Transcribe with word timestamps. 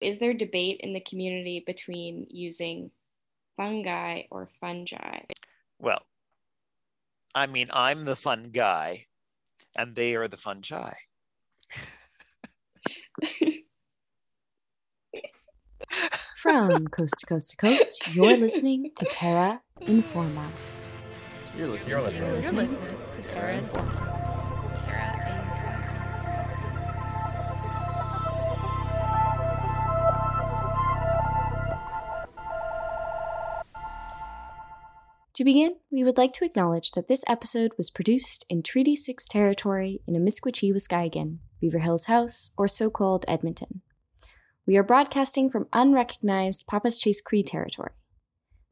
Is 0.00 0.18
there 0.18 0.32
debate 0.32 0.80
in 0.80 0.94
the 0.94 1.00
community 1.00 1.62
between 1.66 2.26
using 2.30 2.90
fungi 3.56 4.22
or 4.30 4.48
fungi? 4.60 5.20
Well, 5.78 6.02
I 7.34 7.46
mean, 7.46 7.66
I'm 7.72 8.06
the 8.06 8.16
fun 8.16 8.50
guy, 8.52 9.06
and 9.76 9.94
they 9.94 10.14
are 10.14 10.26
the 10.26 10.38
fungi. 10.38 10.94
From 16.36 16.86
coast 16.88 17.16
to 17.20 17.26
coast 17.26 17.50
to 17.50 17.56
coast, 17.56 18.08
you're 18.14 18.36
listening 18.38 18.90
to 18.96 19.04
Terra 19.04 19.60
Informa. 19.82 20.48
You're 21.56 21.68
listening. 21.68 21.90
You're 21.90 22.00
listening. 22.00 22.28
You're 22.28 22.36
listening 22.36 22.68
to 22.68 23.22
Terra 23.28 23.60
Informa. 23.60 24.09
To 35.40 35.44
begin, 35.44 35.76
we 35.90 36.04
would 36.04 36.18
like 36.18 36.34
to 36.34 36.44
acknowledge 36.44 36.90
that 36.90 37.08
this 37.08 37.24
episode 37.26 37.72
was 37.78 37.90
produced 37.90 38.44
in 38.50 38.62
Treaty 38.62 38.94
6 38.94 39.26
territory 39.26 40.02
in 40.06 40.12
Amiskwachi, 40.12 40.70
Waskahigan, 40.70 41.38
Beaver 41.62 41.78
Hills 41.78 42.04
House, 42.04 42.50
or 42.58 42.68
so 42.68 42.90
called 42.90 43.24
Edmonton. 43.26 43.80
We 44.66 44.76
are 44.76 44.82
broadcasting 44.82 45.48
from 45.48 45.66
unrecognized 45.72 46.66
Papaschase 46.66 47.24
Cree 47.24 47.42
territory. 47.42 47.92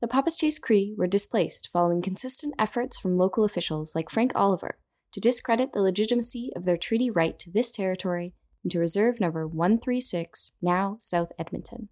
The 0.03 0.09
Papaschase 0.09 0.61
Cree 0.61 0.95
were 0.99 1.07
displaced 1.07 1.71
following 1.73 2.03
consistent 2.03 2.55
efforts 2.59 3.01
from 3.01 3.17
local 3.17 3.45
officials 3.45 3.95
like 3.95 4.11
Frank 4.11 4.33
Oliver 4.35 4.77
to 5.15 5.21
discredit 5.21 5.73
the 5.73 5.81
legitimacy 5.81 6.51
of 6.55 6.67
their 6.67 6.77
treaty 6.77 7.11
right 7.11 7.39
to 7.39 7.51
this 7.51 7.73
territory 7.73 8.35
and 8.63 8.71
to 8.73 8.79
Reserve 8.79 9.21
Number 9.21 9.47
136, 9.49 10.57
now 10.61 10.97
South 10.99 11.33
Edmonton. 11.39 11.89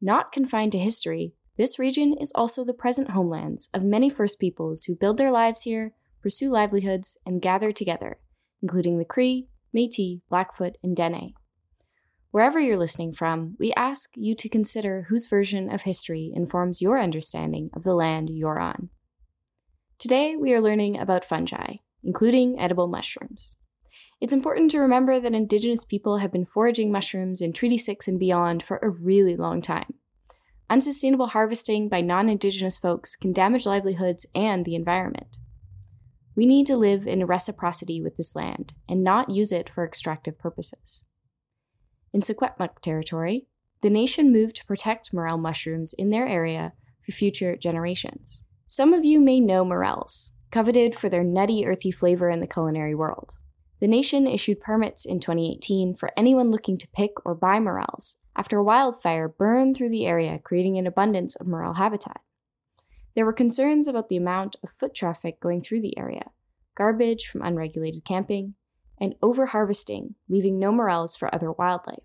Not 0.00 0.32
confined 0.32 0.72
to 0.72 0.78
history, 0.78 1.34
this 1.58 1.78
region 1.78 2.14
is 2.18 2.32
also 2.36 2.64
the 2.64 2.72
present 2.72 3.10
homelands 3.10 3.68
of 3.74 3.82
many 3.82 4.08
First 4.08 4.38
Peoples 4.38 4.84
who 4.84 4.94
build 4.94 5.18
their 5.18 5.32
lives 5.32 5.62
here, 5.62 5.92
pursue 6.22 6.48
livelihoods, 6.50 7.18
and 7.26 7.42
gather 7.42 7.72
together, 7.72 8.18
including 8.62 8.96
the 8.96 9.04
Cree, 9.04 9.48
Metis, 9.72 10.20
Blackfoot, 10.30 10.78
and 10.84 10.94
Dene. 10.94 11.34
Wherever 12.30 12.60
you're 12.60 12.76
listening 12.76 13.12
from, 13.12 13.56
we 13.58 13.72
ask 13.76 14.10
you 14.14 14.36
to 14.36 14.48
consider 14.48 15.06
whose 15.08 15.26
version 15.26 15.68
of 15.68 15.82
history 15.82 16.30
informs 16.32 16.80
your 16.80 17.00
understanding 17.00 17.70
of 17.74 17.82
the 17.82 17.94
land 17.94 18.30
you're 18.30 18.60
on. 18.60 18.90
Today, 19.98 20.36
we 20.36 20.54
are 20.54 20.60
learning 20.60 20.96
about 20.96 21.24
fungi, 21.24 21.76
including 22.04 22.60
edible 22.60 22.86
mushrooms. 22.86 23.56
It's 24.20 24.32
important 24.32 24.70
to 24.70 24.80
remember 24.80 25.18
that 25.18 25.34
Indigenous 25.34 25.84
people 25.84 26.18
have 26.18 26.30
been 26.30 26.46
foraging 26.46 26.92
mushrooms 26.92 27.40
in 27.40 27.52
Treaty 27.52 27.78
6 27.78 28.06
and 28.06 28.18
beyond 28.18 28.62
for 28.62 28.76
a 28.76 28.88
really 28.88 29.34
long 29.34 29.60
time. 29.60 29.94
Unsustainable 30.70 31.28
harvesting 31.28 31.88
by 31.88 32.02
non 32.02 32.28
Indigenous 32.28 32.76
folks 32.76 33.16
can 33.16 33.32
damage 33.32 33.64
livelihoods 33.64 34.26
and 34.34 34.64
the 34.64 34.74
environment. 34.74 35.38
We 36.36 36.44
need 36.44 36.66
to 36.66 36.76
live 36.76 37.06
in 37.06 37.24
reciprocity 37.24 38.02
with 38.02 38.16
this 38.16 38.36
land 38.36 38.74
and 38.88 39.02
not 39.02 39.30
use 39.30 39.50
it 39.50 39.70
for 39.70 39.84
extractive 39.84 40.38
purposes. 40.38 41.06
In 42.12 42.20
Secwepemc 42.20 42.80
territory, 42.80 43.46
the 43.80 43.90
nation 43.90 44.30
moved 44.30 44.56
to 44.56 44.66
protect 44.66 45.14
morel 45.14 45.38
mushrooms 45.38 45.94
in 45.94 46.10
their 46.10 46.28
area 46.28 46.74
for 47.04 47.12
future 47.12 47.56
generations. 47.56 48.42
Some 48.66 48.92
of 48.92 49.04
you 49.04 49.20
may 49.20 49.40
know 49.40 49.64
morels, 49.64 50.32
coveted 50.50 50.94
for 50.94 51.08
their 51.08 51.24
nutty, 51.24 51.66
earthy 51.66 51.90
flavor 51.90 52.28
in 52.28 52.40
the 52.40 52.46
culinary 52.46 52.94
world. 52.94 53.38
The 53.80 53.88
nation 53.88 54.26
issued 54.26 54.60
permits 54.60 55.06
in 55.06 55.20
2018 55.20 55.94
for 55.94 56.10
anyone 56.16 56.50
looking 56.50 56.78
to 56.78 56.88
pick 56.88 57.24
or 57.24 57.34
buy 57.34 57.60
morels 57.60 58.16
after 58.34 58.58
a 58.58 58.64
wildfire 58.64 59.28
burned 59.28 59.76
through 59.76 59.90
the 59.90 60.06
area, 60.06 60.40
creating 60.42 60.78
an 60.78 60.86
abundance 60.86 61.36
of 61.36 61.46
morel 61.46 61.74
habitat. 61.74 62.20
There 63.14 63.24
were 63.24 63.32
concerns 63.32 63.86
about 63.86 64.08
the 64.08 64.16
amount 64.16 64.56
of 64.62 64.70
foot 64.70 64.94
traffic 64.94 65.40
going 65.40 65.60
through 65.60 65.80
the 65.80 65.96
area, 65.96 66.30
garbage 66.74 67.26
from 67.26 67.42
unregulated 67.42 68.04
camping, 68.04 68.54
and 69.00 69.14
overharvesting, 69.22 70.14
leaving 70.28 70.58
no 70.58 70.72
morels 70.72 71.16
for 71.16 71.32
other 71.32 71.52
wildlife. 71.52 72.02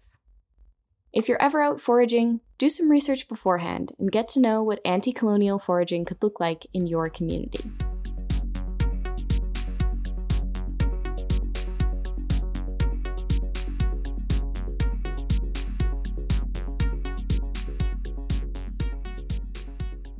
If 1.11 1.27
you're 1.27 1.41
ever 1.41 1.61
out 1.61 1.79
foraging, 1.79 2.41
do 2.57 2.69
some 2.69 2.89
research 2.89 3.27
beforehand 3.27 3.93
and 3.99 4.11
get 4.11 4.27
to 4.29 4.39
know 4.39 4.63
what 4.63 4.81
anti 4.83 5.11
colonial 5.11 5.59
foraging 5.59 6.05
could 6.05 6.23
look 6.23 6.39
like 6.39 6.65
in 6.73 6.87
your 6.87 7.09
community. 7.09 7.61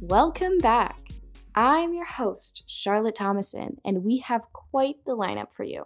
Welcome 0.09 0.57
back. 0.57 0.99
I'm 1.55 1.93
your 1.93 2.03
host, 2.03 2.65
Charlotte 2.67 3.15
Thomason, 3.15 3.77
and 3.85 4.03
we 4.03 4.17
have 4.17 4.51
quite 4.51 4.97
the 5.05 5.15
lineup 5.15 5.53
for 5.53 5.63
you. 5.63 5.85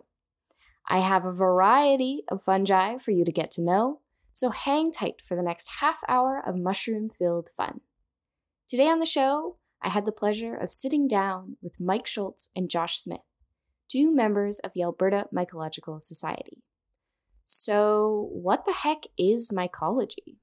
I 0.90 1.02
have 1.02 1.24
a 1.24 1.32
variety 1.32 2.24
of 2.28 2.42
fungi 2.42 2.98
for 2.98 3.12
you 3.12 3.24
to 3.24 3.32
get 3.32 3.52
to 3.52 3.62
know, 3.62 4.02
so 4.34 4.50
hang 4.50 4.92
tight 4.92 5.22
for 5.24 5.36
the 5.36 5.44
next 5.44 5.74
half 5.82 6.00
hour 6.08 6.42
of 6.44 6.58
mushroom 6.58 7.12
filled 7.12 7.52
fun. 7.56 7.82
Today 8.68 8.88
on 8.88 8.98
the 8.98 9.06
show, 9.06 9.58
I 9.84 9.90
had 9.90 10.06
the 10.06 10.12
pleasure 10.12 10.56
of 10.56 10.72
sitting 10.72 11.08
down 11.08 11.58
with 11.62 11.80
Mike 11.80 12.08
Schultz 12.08 12.52
and 12.56 12.72
Josh 12.72 12.98
Smith, 12.98 13.22
two 13.88 14.12
members 14.12 14.58
of 14.62 14.74
the 14.74 14.82
Alberta 14.82 15.28
Mycological 15.32 16.02
Society. 16.02 16.64
So, 17.46 18.30
what 18.32 18.66
the 18.66 18.74
heck 18.74 19.04
is 19.16 19.52
mycology? 19.56 20.38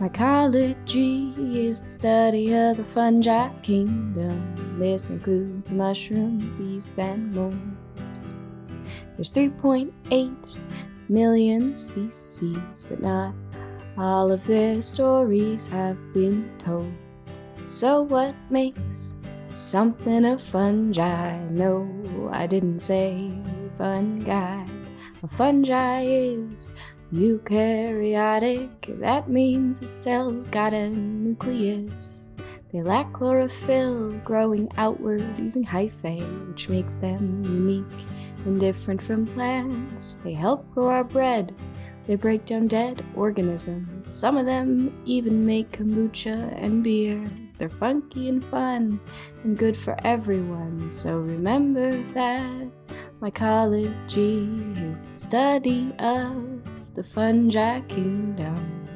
Mycology 0.00 1.38
is 1.54 1.80
the 1.80 1.90
study 1.90 2.52
of 2.52 2.76
the 2.76 2.84
fungi 2.84 3.48
kingdom. 3.62 4.76
This 4.76 5.10
includes 5.10 5.72
mushrooms, 5.72 6.60
yeasts, 6.60 6.98
and 6.98 7.32
molds. 7.32 8.34
There's 9.14 9.32
3.8 9.32 10.60
million 11.08 11.76
species, 11.76 12.86
but 12.90 13.00
not 13.00 13.34
all 13.96 14.32
of 14.32 14.44
their 14.46 14.82
stories 14.82 15.68
have 15.68 15.96
been 16.12 16.50
told. 16.58 16.92
So, 17.64 18.02
what 18.02 18.34
makes 18.50 19.16
something 19.52 20.24
a 20.24 20.36
fungi? 20.36 21.38
No, 21.50 21.88
I 22.32 22.48
didn't 22.48 22.80
say 22.80 23.30
fungi. 23.74 24.66
A 25.22 25.28
fungi 25.28 26.02
is 26.02 26.74
Eukaryotic, 27.14 28.98
that 28.98 29.30
means 29.30 29.82
its 29.82 29.96
cells 29.96 30.48
got 30.48 30.72
a 30.72 30.88
nucleus. 30.88 32.34
They 32.72 32.82
lack 32.82 33.12
chlorophyll, 33.12 34.10
growing 34.24 34.68
outward 34.78 35.22
using 35.38 35.64
hyphae, 35.64 36.48
which 36.48 36.68
makes 36.68 36.96
them 36.96 37.44
unique 37.44 38.06
and 38.44 38.58
different 38.58 39.00
from 39.00 39.28
plants. 39.28 40.16
They 40.24 40.32
help 40.32 40.68
grow 40.72 40.88
our 40.88 41.04
bread. 41.04 41.54
They 42.08 42.16
break 42.16 42.46
down 42.46 42.66
dead 42.66 43.04
organisms. 43.14 44.12
Some 44.12 44.36
of 44.36 44.46
them 44.46 45.00
even 45.04 45.46
make 45.46 45.70
kombucha 45.70 46.52
and 46.60 46.82
beer. 46.82 47.24
They're 47.58 47.68
funky 47.68 48.28
and 48.28 48.44
fun 48.44 48.98
and 49.44 49.56
good 49.56 49.76
for 49.76 49.96
everyone. 50.04 50.90
So 50.90 51.18
remember 51.18 51.92
that 52.14 52.68
mycology 53.20 54.90
is 54.90 55.04
the 55.04 55.16
study 55.16 55.94
of 56.00 56.60
the 56.94 57.02
fungi 57.02 57.80
kingdom. 57.82 58.88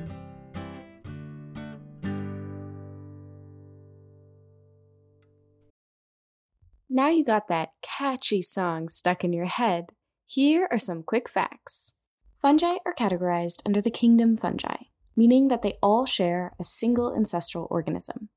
Now 6.88 7.08
you 7.08 7.24
got 7.24 7.48
that 7.48 7.70
catchy 7.82 8.40
song 8.40 8.88
stuck 8.88 9.24
in 9.24 9.32
your 9.32 9.46
head, 9.46 9.86
here 10.26 10.68
are 10.70 10.78
some 10.78 11.02
quick 11.02 11.28
facts. 11.28 11.94
Fungi 12.40 12.76
are 12.86 12.94
categorized 12.94 13.62
under 13.66 13.80
the 13.80 13.90
kingdom 13.90 14.36
fungi, 14.36 14.76
meaning 15.16 15.48
that 15.48 15.62
they 15.62 15.74
all 15.82 16.06
share 16.06 16.52
a 16.60 16.64
single 16.64 17.14
ancestral 17.14 17.66
organism. 17.70 18.28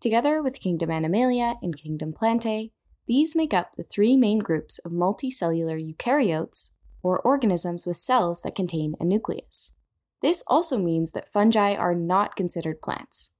Together 0.00 0.42
with 0.42 0.60
kingdom 0.60 0.90
Animalia 0.90 1.54
and 1.62 1.76
kingdom 1.76 2.12
Plantae, 2.12 2.72
these 3.06 3.34
make 3.34 3.54
up 3.54 3.72
the 3.72 3.82
three 3.82 4.16
main 4.16 4.38
groups 4.38 4.78
of 4.80 4.92
multicellular 4.92 5.80
eukaryotes, 5.80 6.72
or 7.02 7.18
organisms 7.20 7.86
with 7.86 7.96
cells 7.96 8.42
that 8.42 8.54
contain 8.54 8.94
a 9.00 9.04
nucleus. 9.04 9.74
This 10.20 10.44
also 10.46 10.78
means 10.78 11.12
that 11.12 11.32
fungi 11.32 11.74
are 11.74 11.94
not 11.94 12.36
considered 12.36 12.80
plants. 12.80 13.32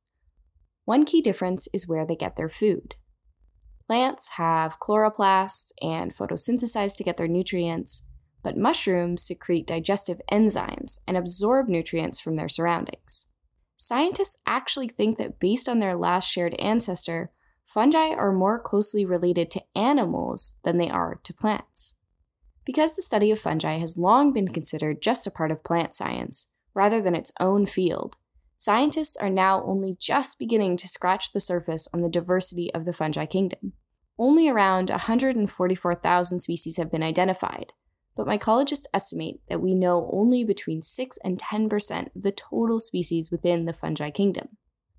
One 0.84 1.04
key 1.04 1.20
difference 1.20 1.68
is 1.72 1.88
where 1.88 2.04
they 2.04 2.16
get 2.16 2.36
their 2.36 2.48
food. 2.48 2.96
Plants 3.86 4.30
have 4.36 4.80
chloroplasts 4.80 5.70
and 5.80 6.14
photosynthesize 6.14 6.96
to 6.96 7.04
get 7.04 7.16
their 7.18 7.28
nutrients, 7.28 8.08
but 8.42 8.56
mushrooms 8.56 9.22
secrete 9.22 9.66
digestive 9.66 10.20
enzymes 10.30 11.00
and 11.06 11.16
absorb 11.16 11.68
nutrients 11.68 12.20
from 12.20 12.36
their 12.36 12.48
surroundings. 12.48 13.28
Scientists 13.76 14.40
actually 14.46 14.88
think 14.88 15.18
that 15.18 15.38
based 15.38 15.68
on 15.68 15.78
their 15.78 15.94
last 15.94 16.28
shared 16.28 16.54
ancestor, 16.54 17.32
fungi 17.64 18.10
are 18.10 18.32
more 18.32 18.60
closely 18.60 19.04
related 19.04 19.50
to 19.50 19.62
animals 19.74 20.58
than 20.64 20.78
they 20.78 20.90
are 20.90 21.20
to 21.24 21.34
plants. 21.34 21.96
Because 22.64 22.94
the 22.94 23.02
study 23.02 23.30
of 23.30 23.38
fungi 23.38 23.78
has 23.78 23.98
long 23.98 24.32
been 24.32 24.48
considered 24.48 25.02
just 25.02 25.26
a 25.26 25.30
part 25.30 25.50
of 25.50 25.64
plant 25.64 25.94
science, 25.94 26.48
rather 26.74 27.00
than 27.00 27.14
its 27.14 27.32
own 27.40 27.66
field, 27.66 28.16
scientists 28.56 29.16
are 29.16 29.30
now 29.30 29.64
only 29.64 29.96
just 29.98 30.38
beginning 30.38 30.76
to 30.76 30.88
scratch 30.88 31.32
the 31.32 31.40
surface 31.40 31.88
on 31.92 32.02
the 32.02 32.08
diversity 32.08 32.72
of 32.72 32.84
the 32.84 32.92
fungi 32.92 33.26
kingdom. 33.26 33.72
Only 34.18 34.48
around 34.48 34.90
144,000 34.90 36.38
species 36.38 36.76
have 36.76 36.92
been 36.92 37.02
identified, 37.02 37.72
but 38.14 38.26
mycologists 38.26 38.86
estimate 38.94 39.40
that 39.48 39.60
we 39.60 39.74
know 39.74 40.08
only 40.12 40.44
between 40.44 40.82
6 40.82 41.18
and 41.24 41.38
10% 41.38 42.14
of 42.14 42.22
the 42.22 42.30
total 42.30 42.78
species 42.78 43.30
within 43.32 43.64
the 43.64 43.72
fungi 43.72 44.10
kingdom. 44.10 44.48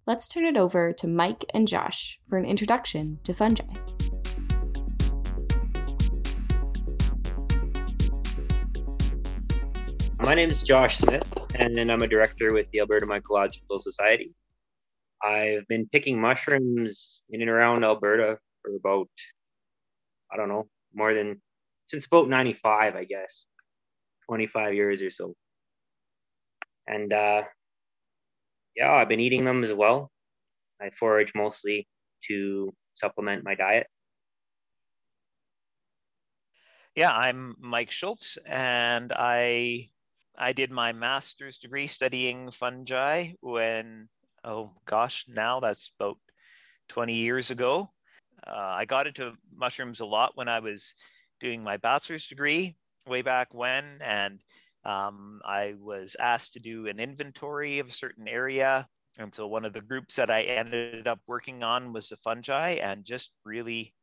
Let's 0.06 0.28
turn 0.28 0.44
it 0.44 0.58
over 0.58 0.92
to 0.94 1.08
Mike 1.08 1.46
and 1.54 1.66
Josh 1.66 2.20
for 2.28 2.38
an 2.38 2.46
introduction 2.46 3.20
to 3.24 3.34
fungi. 3.34 3.64
My 10.24 10.36
name 10.36 10.50
is 10.50 10.64
Josh 10.64 11.00
Smith, 11.00 11.28
and 11.56 11.78
I'm 11.78 12.02
a 12.02 12.08
director 12.08 12.54
with 12.54 12.72
the 12.72 12.80
Alberta 12.80 13.06
Mycological 13.06 13.78
Society. 13.78 14.34
I've 15.22 15.68
been 15.68 15.86
picking 15.92 16.20
mushrooms 16.20 17.22
in 17.30 17.42
and 17.42 17.50
around 17.50 17.84
Alberta 17.84 18.38
for 18.62 18.74
about, 18.74 19.10
I 20.32 20.38
don't 20.38 20.48
know, 20.48 20.70
more 20.96 21.14
than 21.14 21.42
since 21.88 22.06
about 22.06 22.30
95, 22.30 22.96
I 22.96 23.04
guess, 23.04 23.48
25 24.30 24.74
years 24.74 25.02
or 25.02 25.10
so. 25.10 25.36
And 26.88 27.12
uh, 27.12 27.44
yeah, 28.78 28.94
I've 28.94 29.10
been 29.10 29.20
eating 29.20 29.44
them 29.44 29.62
as 29.62 29.74
well. 29.74 30.10
I 30.82 30.90
forage 30.92 31.34
mostly 31.36 31.86
to 32.30 32.74
supplement 32.94 33.44
my 33.44 33.56
diet. 33.56 33.88
Yeah, 36.96 37.12
I'm 37.12 37.56
Mike 37.60 37.92
Schultz, 37.92 38.38
and 38.46 39.12
I 39.14 39.90
I 40.38 40.54
did 40.54 40.72
my 40.72 40.92
master's 40.92 41.58
degree 41.58 41.88
studying 41.88 42.52
fungi 42.52 43.34
when 43.42 44.10
oh 44.44 44.72
gosh, 44.86 45.26
now 45.28 45.60
that's 45.60 45.92
about 46.00 46.18
20 46.90 47.14
years 47.14 47.52
ago. 47.52 47.92
Uh, 48.46 48.52
I 48.52 48.86
got 48.86 49.08
into 49.08 49.34
mushrooms 49.56 50.02
a 50.02 50.06
lot 50.06 50.32
when 50.36 50.50
I 50.50 50.60
was 50.60 50.94
doing 51.40 51.64
my 51.64 51.78
bachelor's 51.78 52.28
degree 52.28 52.76
way 53.08 53.22
back 53.22 53.54
when, 53.54 54.00
and 54.02 54.42
um, 54.86 55.42
I 55.46 55.76
was 55.80 56.16
asked 56.20 56.54
to 56.54 56.60
do 56.60 56.88
an 56.88 57.00
inventory 57.00 57.80
of 57.80 57.88
a 57.88 57.94
certain 57.94 58.28
area. 58.28 58.88
And 59.20 59.34
so 59.34 59.48
one 59.48 59.64
of 59.64 59.74
the 59.74 59.82
groups 59.82 60.16
that 60.16 60.30
I 60.30 60.42
ended 60.42 61.08
up 61.08 61.20
working 61.28 61.64
on 61.64 61.94
was 61.94 62.10
the 62.10 62.18
fungi 62.18 62.72
and 62.72 63.06
just 63.06 63.32
really 63.46 63.94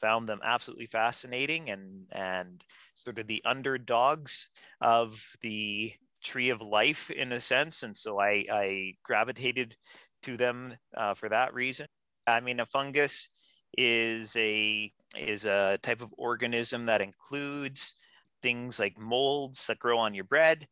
found 0.00 0.28
them 0.28 0.40
absolutely 0.44 0.86
fascinating 0.86 1.70
and, 1.70 2.06
and 2.12 2.64
sort 2.94 3.18
of 3.18 3.26
the 3.26 3.42
underdogs 3.44 4.48
of 4.80 5.22
the 5.42 5.92
tree 6.24 6.50
of 6.50 6.60
life 6.60 7.10
in 7.10 7.32
a 7.32 7.40
sense. 7.40 7.82
And 7.82 7.96
so 7.96 8.20
I, 8.20 8.44
I 8.52 8.94
gravitated 9.02 9.76
to 10.22 10.36
them 10.36 10.76
uh, 10.96 11.14
for 11.14 11.28
that 11.28 11.54
reason. 11.54 11.86
I 12.26 12.40
mean, 12.40 12.60
a 12.60 12.66
fungus 12.66 13.28
is 13.78 14.34
a 14.36 14.92
is 15.16 15.44
a 15.44 15.78
type 15.82 16.00
of 16.00 16.12
organism 16.18 16.86
that 16.86 17.00
includes 17.00 17.94
things 18.42 18.78
like 18.78 18.98
molds 18.98 19.66
that 19.66 19.78
grow 19.78 19.98
on 19.98 20.14
your 20.14 20.24
bread, 20.24 20.66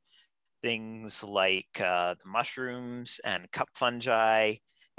things 0.63 1.23
like 1.23 1.81
uh, 1.81 2.15
the 2.15 2.29
mushrooms 2.29 3.21
and 3.25 3.51
cup 3.53 3.69
fungi 3.75 4.55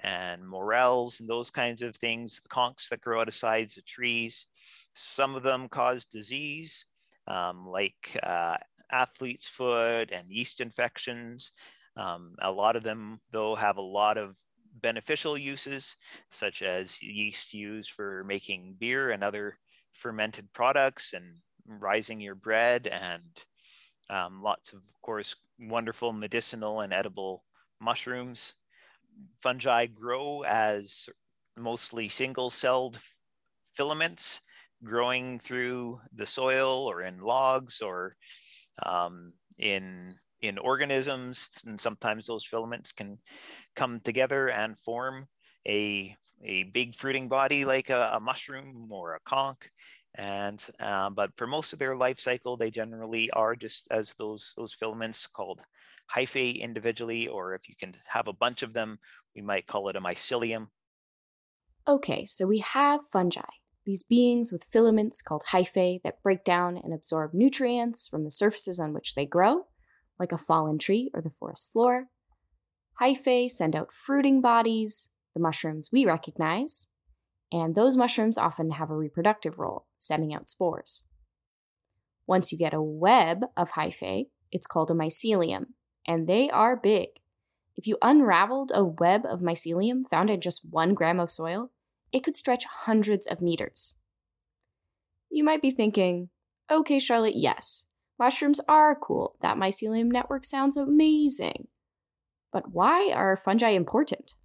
and 0.05 0.47
morels 0.47 1.19
and 1.19 1.27
those 1.27 1.49
kinds 1.49 1.81
of 1.81 1.95
things, 1.95 2.39
the 2.39 2.49
conchs 2.49 2.89
that 2.89 3.01
grow 3.01 3.21
out 3.21 3.27
of 3.27 3.33
sides 3.33 3.75
of 3.75 3.85
trees. 3.85 4.45
Some 4.93 5.33
of 5.33 5.41
them 5.41 5.67
cause 5.67 6.05
disease, 6.05 6.85
um, 7.27 7.65
like 7.65 8.17
uh, 8.21 8.57
athlete's 8.91 9.47
foot 9.47 10.11
and 10.11 10.29
yeast 10.29 10.61
infections. 10.61 11.51
Um, 11.97 12.35
a 12.39 12.51
lot 12.51 12.75
of 12.75 12.83
them, 12.83 13.19
though, 13.31 13.55
have 13.55 13.77
a 13.77 13.81
lot 13.81 14.19
of 14.19 14.35
beneficial 14.81 15.37
uses, 15.37 15.95
such 16.29 16.61
as 16.61 17.01
yeast 17.01 17.53
used 17.53 17.91
for 17.91 18.23
making 18.25 18.75
beer 18.79 19.09
and 19.09 19.23
other 19.23 19.57
fermented 19.93 20.53
products 20.53 21.13
and 21.13 21.25
rising 21.67 22.19
your 22.19 22.35
bread, 22.35 22.85
and 22.85 23.23
um, 24.11 24.43
lots 24.43 24.71
of, 24.71 24.79
of 24.79 25.01
course, 25.01 25.35
wonderful 25.59 26.13
medicinal 26.13 26.81
and 26.81 26.93
edible 26.93 27.43
mushrooms. 27.81 28.53
Fungi 29.41 29.87
grow 29.87 30.43
as 30.43 31.09
mostly 31.57 32.09
single 32.09 32.49
celled 32.49 32.99
filaments 33.73 34.41
growing 34.83 35.39
through 35.39 35.99
the 36.13 36.25
soil 36.25 36.85
or 36.85 37.01
in 37.01 37.19
logs 37.19 37.81
or 37.81 38.15
um, 38.83 39.33
in 39.57 40.15
in 40.41 40.57
organisms, 40.57 41.49
and 41.65 41.79
sometimes 41.79 42.27
those 42.27 42.45
filaments 42.45 42.91
can 42.91 43.17
come 43.75 43.99
together 43.99 44.49
and 44.49 44.77
form 44.77 45.27
a, 45.67 46.15
a 46.43 46.63
big 46.63 46.93
fruiting 46.93 47.27
body 47.27 47.65
like 47.65 47.89
a, 47.89 48.11
a 48.13 48.19
mushroom 48.19 48.87
or 48.91 49.15
a 49.15 49.19
conch. 49.21 49.69
And 50.17 50.63
um, 50.79 51.13
but 51.13 51.31
for 51.35 51.47
most 51.47 51.73
of 51.73 51.79
their 51.79 51.95
life 51.95 52.19
cycle, 52.19 52.55
they 52.55 52.71
generally 52.71 53.29
are 53.31 53.55
just 53.55 53.87
as 53.91 54.13
those 54.17 54.53
those 54.55 54.73
filaments 54.73 55.27
called 55.27 55.59
hyphae 56.13 56.59
individually, 56.59 57.27
or 57.27 57.55
if 57.55 57.67
you 57.69 57.75
can 57.79 57.93
have 58.07 58.27
a 58.27 58.33
bunch 58.33 58.63
of 58.63 58.73
them, 58.73 58.99
we 59.35 59.41
might 59.41 59.67
call 59.67 59.89
it 59.89 59.95
a 59.95 60.01
mycelium. 60.01 60.67
Okay, 61.87 62.25
so 62.25 62.47
we 62.47 62.59
have 62.59 63.01
fungi, 63.11 63.41
these 63.85 64.03
beings 64.03 64.51
with 64.51 64.67
filaments 64.71 65.21
called 65.21 65.45
hyphae 65.51 66.01
that 66.03 66.21
break 66.23 66.43
down 66.43 66.77
and 66.77 66.93
absorb 66.93 67.33
nutrients 67.33 68.07
from 68.07 68.23
the 68.23 68.31
surfaces 68.31 68.79
on 68.79 68.93
which 68.93 69.13
they 69.15 69.25
grow 69.25 69.67
like 70.19 70.31
a 70.31 70.37
fallen 70.37 70.77
tree 70.77 71.11
or 71.13 71.21
the 71.21 71.29
forest 71.29 71.71
floor. 71.71 72.07
Hyphae 73.01 73.49
send 73.49 73.75
out 73.75 73.93
fruiting 73.93 74.41
bodies, 74.41 75.13
the 75.33 75.41
mushrooms 75.41 75.89
we 75.91 76.05
recognize, 76.05 76.89
and 77.51 77.75
those 77.75 77.97
mushrooms 77.97 78.37
often 78.37 78.71
have 78.71 78.89
a 78.89 78.95
reproductive 78.95 79.59
role, 79.59 79.85
sending 79.97 80.33
out 80.33 80.49
spores. 80.49 81.05
Once 82.25 82.51
you 82.51 82.57
get 82.57 82.73
a 82.73 82.81
web 82.81 83.45
of 83.55 83.73
hyphae, 83.73 84.27
it's 84.51 84.65
called 84.65 84.89
a 84.89 84.93
mycelium, 84.93 85.65
and 86.07 86.27
they 86.27 86.49
are 86.49 86.75
big. 86.75 87.09
If 87.75 87.87
you 87.87 87.97
unraveled 88.01 88.71
a 88.73 88.83
web 88.83 89.25
of 89.25 89.41
mycelium 89.41 90.07
found 90.09 90.29
in 90.29 90.41
just 90.41 90.65
one 90.69 90.93
gram 90.93 91.19
of 91.19 91.29
soil, 91.29 91.71
it 92.11 92.23
could 92.23 92.35
stretch 92.35 92.65
hundreds 92.65 93.27
of 93.27 93.41
meters. 93.41 93.99
You 95.29 95.43
might 95.43 95.61
be 95.61 95.71
thinking, 95.71 96.29
okay, 96.71 96.99
Charlotte, 96.99 97.35
yes, 97.35 97.87
Mushrooms 98.17 98.61
are 98.67 98.95
cool. 98.95 99.35
That 99.41 99.57
mycelium 99.57 100.05
network 100.05 100.45
sounds 100.45 100.77
amazing. 100.77 101.67
But 102.53 102.71
why 102.71 103.11
are 103.13 103.35
fungi 103.35 103.69
important? 103.69 104.35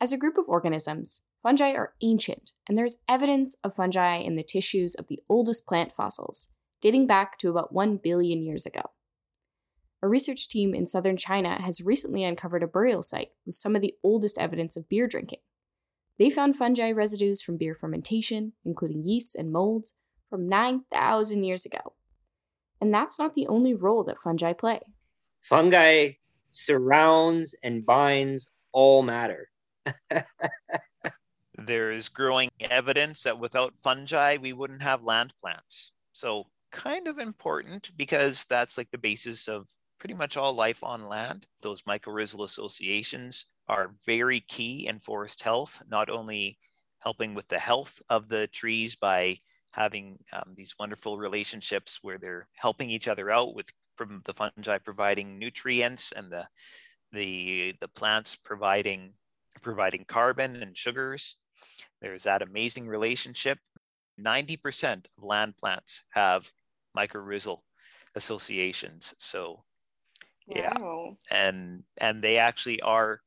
As 0.00 0.12
a 0.12 0.18
group 0.18 0.38
of 0.38 0.48
organisms, 0.48 1.22
fungi 1.42 1.72
are 1.72 1.92
ancient, 2.00 2.52
and 2.66 2.78
there's 2.78 3.02
evidence 3.08 3.56
of 3.62 3.74
fungi 3.74 4.16
in 4.16 4.36
the 4.36 4.42
tissues 4.42 4.94
of 4.94 5.08
the 5.08 5.20
oldest 5.28 5.66
plant 5.66 5.92
fossils, 5.92 6.54
dating 6.80 7.06
back 7.06 7.38
to 7.38 7.50
about 7.50 7.72
1 7.72 7.98
billion 7.98 8.42
years 8.42 8.64
ago. 8.64 8.90
A 10.00 10.08
research 10.08 10.48
team 10.48 10.74
in 10.74 10.86
southern 10.86 11.16
China 11.16 11.60
has 11.60 11.80
recently 11.80 12.22
uncovered 12.22 12.62
a 12.62 12.68
burial 12.68 13.02
site 13.02 13.30
with 13.44 13.56
some 13.56 13.74
of 13.74 13.82
the 13.82 13.94
oldest 14.02 14.38
evidence 14.38 14.76
of 14.76 14.88
beer 14.88 15.08
drinking. 15.08 15.40
They 16.18 16.30
found 16.30 16.56
fungi 16.56 16.90
residues 16.90 17.42
from 17.42 17.56
beer 17.56 17.74
fermentation, 17.74 18.52
including 18.64 19.06
yeasts 19.06 19.34
and 19.34 19.52
molds, 19.52 19.94
from 20.30 20.48
9,000 20.48 21.44
years 21.44 21.66
ago. 21.66 21.94
And 22.80 22.94
that's 22.94 23.18
not 23.18 23.34
the 23.34 23.46
only 23.48 23.74
role 23.74 24.04
that 24.04 24.22
fungi 24.22 24.52
play. 24.52 24.80
Fungi 25.40 26.12
surrounds 26.50 27.54
and 27.62 27.84
binds 27.84 28.50
all 28.72 29.02
matter. 29.02 29.48
There's 31.58 32.08
growing 32.08 32.50
evidence 32.60 33.22
that 33.22 33.40
without 33.40 33.74
fungi, 33.78 34.36
we 34.36 34.52
wouldn't 34.52 34.82
have 34.82 35.02
land 35.02 35.32
plants. 35.40 35.92
So, 36.12 36.44
kind 36.70 37.08
of 37.08 37.18
important 37.18 37.90
because 37.96 38.44
that's 38.44 38.76
like 38.76 38.90
the 38.90 38.98
basis 38.98 39.48
of 39.48 39.68
pretty 39.98 40.14
much 40.14 40.36
all 40.36 40.52
life 40.52 40.82
on 40.82 41.08
land. 41.08 41.46
Those 41.60 41.82
mycorrhizal 41.82 42.44
associations 42.44 43.46
are 43.68 43.94
very 44.06 44.40
key 44.40 44.86
in 44.86 45.00
forest 45.00 45.42
health, 45.42 45.82
not 45.88 46.08
only 46.08 46.58
helping 47.00 47.34
with 47.34 47.48
the 47.48 47.58
health 47.58 48.00
of 48.08 48.28
the 48.28 48.46
trees 48.48 48.96
by 48.96 49.38
having 49.72 50.18
um, 50.32 50.54
these 50.56 50.74
wonderful 50.78 51.18
relationships 51.18 51.98
where 52.02 52.18
they're 52.18 52.48
helping 52.56 52.90
each 52.90 53.08
other 53.08 53.30
out 53.30 53.54
with 53.54 53.66
from 53.96 54.22
the 54.24 54.34
fungi 54.34 54.78
providing 54.78 55.38
nutrients 55.38 56.12
and 56.12 56.30
the 56.30 56.46
the 57.12 57.74
the 57.80 57.88
plants 57.88 58.36
providing 58.36 59.12
providing 59.62 60.04
carbon 60.04 60.56
and 60.56 60.76
sugars. 60.76 61.36
There's 62.00 62.22
that 62.22 62.42
amazing 62.42 62.86
relationship. 62.86 63.58
90% 64.20 65.06
of 65.16 65.24
land 65.24 65.56
plants 65.56 66.02
have 66.10 66.50
mycorrhizal 66.96 67.58
associations. 68.14 69.14
So 69.18 69.64
yeah 70.48 70.78
wow. 70.78 71.16
and 71.30 71.82
and 71.98 72.22
they 72.22 72.38
actually 72.38 72.80
are 72.80 73.20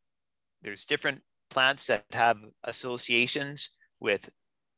there's 0.61 0.85
different 0.85 1.21
plants 1.49 1.87
that 1.87 2.05
have 2.11 2.37
associations 2.63 3.69
with 3.99 4.29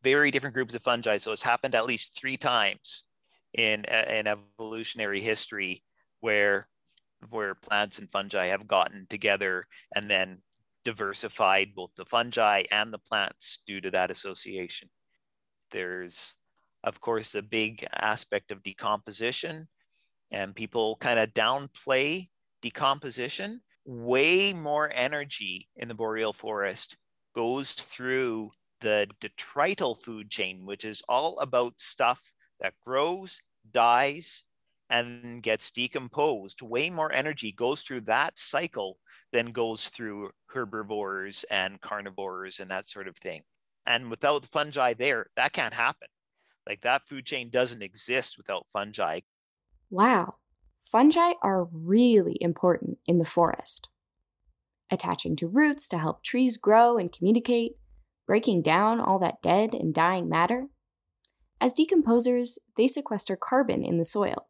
very 0.04 0.32
different 0.32 0.54
groups 0.54 0.76
of 0.76 0.84
fungi. 0.84 1.18
So 1.18 1.32
it's 1.32 1.44
happened 1.44 1.76
at 1.76 1.86
least 1.86 2.20
three 2.20 2.38
times 2.38 3.06
in, 3.54 3.86
uh, 3.90 4.06
in 4.10 4.28
evolutionary 4.28 5.22
history 5.22 5.84
where 6.20 6.68
where 7.30 7.56
plants 7.56 8.00
and 8.00 8.12
fungi 8.12 8.48
have 8.48 8.68
gotten 8.68 9.08
together 9.10 9.64
and 9.96 10.12
then 10.12 10.40
diversified 10.84 11.74
both 11.74 11.92
the 11.96 12.04
fungi 12.04 12.64
and 12.70 12.92
the 12.92 12.98
plants 12.98 13.62
due 13.66 13.80
to 13.80 13.90
that 13.92 14.12
association. 14.12 14.90
There's, 15.72 16.36
of 16.84 17.00
course, 17.00 17.30
the 17.30 17.42
big 17.42 17.88
aspect 17.96 18.52
of 18.52 18.62
decomposition, 18.62 19.70
and 20.32 20.54
people 20.54 20.98
kind 20.98 21.18
of 21.18 21.34
downplay 21.34 22.28
decomposition. 22.64 23.62
Way 23.86 24.54
more 24.54 24.90
energy 24.92 25.70
in 25.76 25.88
the 25.90 25.94
boreal 25.94 26.34
forest 26.34 26.98
goes 27.36 27.74
through 27.74 28.52
the 28.82 29.08
detrital 29.22 30.02
food 30.02 30.32
chain, 30.32 30.66
which 30.66 30.86
is 30.86 31.04
all 31.08 31.40
about 31.40 31.80
stuff 31.80 32.32
that 32.60 32.74
grows, 32.84 33.40
dies, 33.72 34.44
and 34.90 35.44
gets 35.44 35.72
decomposed. 35.72 36.62
Way 36.62 36.90
more 36.90 37.12
energy 37.12 37.52
goes 37.52 37.82
through 37.82 38.02
that 38.02 38.40
cycle 38.40 38.98
than 39.32 39.52
goes 39.52 39.90
through 39.90 40.32
herbivores 40.48 41.46
and 41.50 41.82
carnivores 41.82 42.60
and 42.60 42.72
that 42.72 42.88
sort 42.88 43.08
of 43.08 43.18
thing. 43.18 43.42
And 43.86 44.10
without 44.10 44.46
fungi 44.46 44.94
there, 44.94 45.28
that 45.36 45.54
can't 45.54 45.74
happen. 45.74 46.08
Like 46.68 46.82
that 46.82 47.08
food 47.08 47.26
chain 47.26 47.50
doesn't 47.50 47.82
exist 47.82 48.38
without 48.38 48.68
fungi. 48.72 49.22
Wow, 49.90 50.36
fungi 50.94 51.34
are 51.42 51.68
really 51.74 52.38
important 52.40 53.00
in 53.08 53.18
the 53.18 53.26
forest. 53.26 53.90
Attaching 54.92 55.36
to 55.38 55.48
roots 55.48 55.90
to 55.90 55.98
help 55.98 56.24
trees 56.24 56.56
grow 56.56 56.98
and 56.98 57.12
communicate, 57.12 57.78
breaking 58.28 58.62
down 58.62 59.00
all 59.00 59.18
that 59.18 59.42
dead 59.42 59.74
and 59.74 59.92
dying 59.92 60.30
matter. 60.30 60.68
As 61.60 61.74
decomposers, 61.74 62.60
they 62.78 62.88
sequester 62.88 63.36
carbon 63.36 63.84
in 63.84 63.98
the 63.98 64.06
soil, 64.06 64.48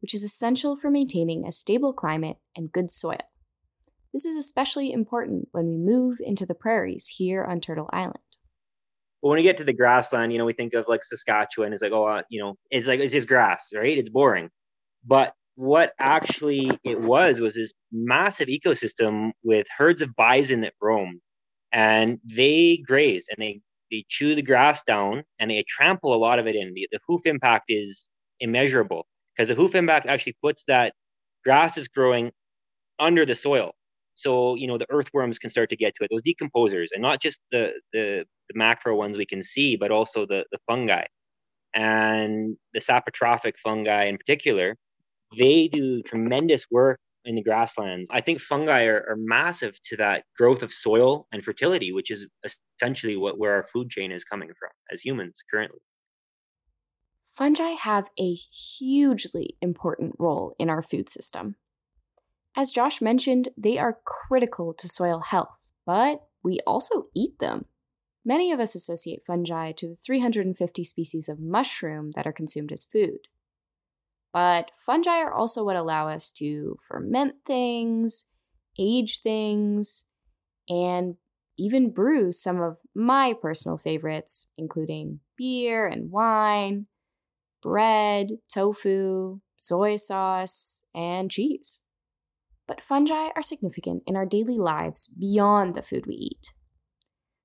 which 0.00 0.14
is 0.14 0.24
essential 0.24 0.76
for 0.76 0.90
maintaining 0.90 1.46
a 1.46 1.52
stable 1.52 1.92
climate 1.92 2.38
and 2.56 2.72
good 2.72 2.90
soil. 2.90 3.28
This 4.14 4.24
is 4.24 4.38
especially 4.38 4.92
important 4.92 5.48
when 5.52 5.66
we 5.66 5.76
move 5.76 6.16
into 6.20 6.46
the 6.46 6.54
prairies 6.54 7.06
here 7.18 7.44
on 7.44 7.60
Turtle 7.60 7.90
Island. 7.92 8.16
But 9.20 9.28
when 9.28 9.36
we 9.36 9.42
get 9.42 9.58
to 9.58 9.64
the 9.64 9.74
grassland, 9.74 10.32
you 10.32 10.38
know, 10.38 10.46
we 10.46 10.54
think 10.54 10.72
of 10.72 10.86
like 10.88 11.04
Saskatchewan 11.04 11.74
is 11.74 11.82
like, 11.82 11.92
oh, 11.92 12.06
uh, 12.06 12.22
you 12.30 12.40
know, 12.40 12.54
it's 12.70 12.86
like 12.86 13.00
it's 13.00 13.12
just 13.12 13.28
grass, 13.28 13.72
right? 13.74 13.98
It's 13.98 14.08
boring. 14.08 14.48
But 15.04 15.34
what 15.54 15.92
actually 15.98 16.70
it 16.84 17.00
was 17.00 17.40
was 17.40 17.54
this 17.54 17.72
massive 17.92 18.48
ecosystem 18.48 19.32
with 19.42 19.66
herds 19.76 20.02
of 20.02 20.14
bison 20.16 20.62
that 20.62 20.74
roamed, 20.80 21.20
and 21.72 22.18
they 22.24 22.82
grazed 22.86 23.28
and 23.30 23.42
they 23.42 23.60
they 23.90 24.04
chew 24.08 24.34
the 24.34 24.42
grass 24.42 24.82
down 24.84 25.22
and 25.38 25.50
they 25.50 25.62
trample 25.68 26.14
a 26.14 26.16
lot 26.16 26.38
of 26.38 26.46
it 26.46 26.56
in. 26.56 26.72
The, 26.74 26.88
the 26.92 26.98
hoof 27.06 27.26
impact 27.26 27.66
is 27.68 28.08
immeasurable 28.40 29.06
because 29.36 29.48
the 29.48 29.54
hoof 29.54 29.74
impact 29.74 30.06
actually 30.06 30.36
puts 30.42 30.64
that 30.64 30.94
grass 31.44 31.76
is 31.76 31.88
growing 31.88 32.32
under 32.98 33.26
the 33.26 33.34
soil. 33.34 33.72
So 34.14 34.54
you 34.54 34.66
know 34.66 34.78
the 34.78 34.90
earthworms 34.90 35.38
can 35.38 35.50
start 35.50 35.70
to 35.70 35.76
get 35.76 35.94
to 35.96 36.04
it 36.04 36.10
those 36.10 36.22
decomposers 36.22 36.88
and 36.92 37.02
not 37.02 37.20
just 37.20 37.40
the 37.50 37.72
the, 37.92 38.24
the 38.48 38.58
macro 38.58 38.96
ones 38.96 39.16
we 39.18 39.26
can 39.26 39.42
see 39.42 39.76
but 39.76 39.90
also 39.90 40.26
the 40.26 40.44
the 40.52 40.58
fungi 40.66 41.04
and 41.74 42.56
the 42.74 42.80
saprotrophic 42.80 43.54
fungi 43.62 44.04
in 44.04 44.18
particular 44.18 44.76
they 45.38 45.68
do 45.68 46.02
tremendous 46.02 46.66
work 46.70 46.98
in 47.24 47.34
the 47.34 47.42
grasslands 47.42 48.08
i 48.10 48.20
think 48.20 48.40
fungi 48.40 48.84
are, 48.84 49.04
are 49.08 49.16
massive 49.16 49.78
to 49.84 49.96
that 49.96 50.24
growth 50.36 50.62
of 50.62 50.72
soil 50.72 51.26
and 51.32 51.44
fertility 51.44 51.92
which 51.92 52.10
is 52.10 52.26
essentially 52.80 53.16
what 53.16 53.38
where 53.38 53.54
our 53.54 53.62
food 53.62 53.90
chain 53.90 54.10
is 54.10 54.24
coming 54.24 54.48
from 54.58 54.70
as 54.92 55.00
humans 55.00 55.42
currently 55.50 55.80
fungi 57.26 57.70
have 57.70 58.10
a 58.18 58.34
hugely 58.34 59.56
important 59.60 60.14
role 60.18 60.54
in 60.58 60.68
our 60.68 60.82
food 60.82 61.08
system 61.08 61.56
as 62.54 62.72
Josh 62.72 63.00
mentioned, 63.00 63.48
they 63.56 63.78
are 63.78 63.98
critical 64.04 64.74
to 64.74 64.88
soil 64.88 65.20
health, 65.20 65.72
but 65.86 66.26
we 66.42 66.60
also 66.66 67.04
eat 67.14 67.38
them. 67.38 67.64
Many 68.24 68.52
of 68.52 68.60
us 68.60 68.74
associate 68.74 69.24
fungi 69.26 69.72
to 69.72 69.88
the 69.88 69.96
350 69.96 70.84
species 70.84 71.28
of 71.28 71.40
mushroom 71.40 72.10
that 72.12 72.26
are 72.26 72.32
consumed 72.32 72.70
as 72.70 72.84
food. 72.84 73.28
But 74.32 74.70
fungi 74.78 75.18
are 75.18 75.32
also 75.32 75.64
what 75.64 75.76
allow 75.76 76.08
us 76.08 76.32
to 76.32 76.78
ferment 76.88 77.36
things, 77.44 78.26
age 78.78 79.20
things, 79.20 80.06
and 80.68 81.16
even 81.58 81.92
brew 81.92 82.32
some 82.32 82.60
of 82.60 82.78
my 82.94 83.34
personal 83.40 83.76
favorites, 83.76 84.50
including 84.56 85.20
beer 85.36 85.86
and 85.86 86.10
wine, 86.10 86.86
bread, 87.62 88.30
tofu, 88.52 89.40
soy 89.56 89.96
sauce, 89.96 90.84
and 90.94 91.30
cheese 91.30 91.82
but 92.66 92.82
fungi 92.82 93.28
are 93.36 93.42
significant 93.42 94.02
in 94.06 94.16
our 94.16 94.26
daily 94.26 94.56
lives 94.56 95.08
beyond 95.08 95.74
the 95.74 95.82
food 95.82 96.06
we 96.06 96.14
eat. 96.14 96.54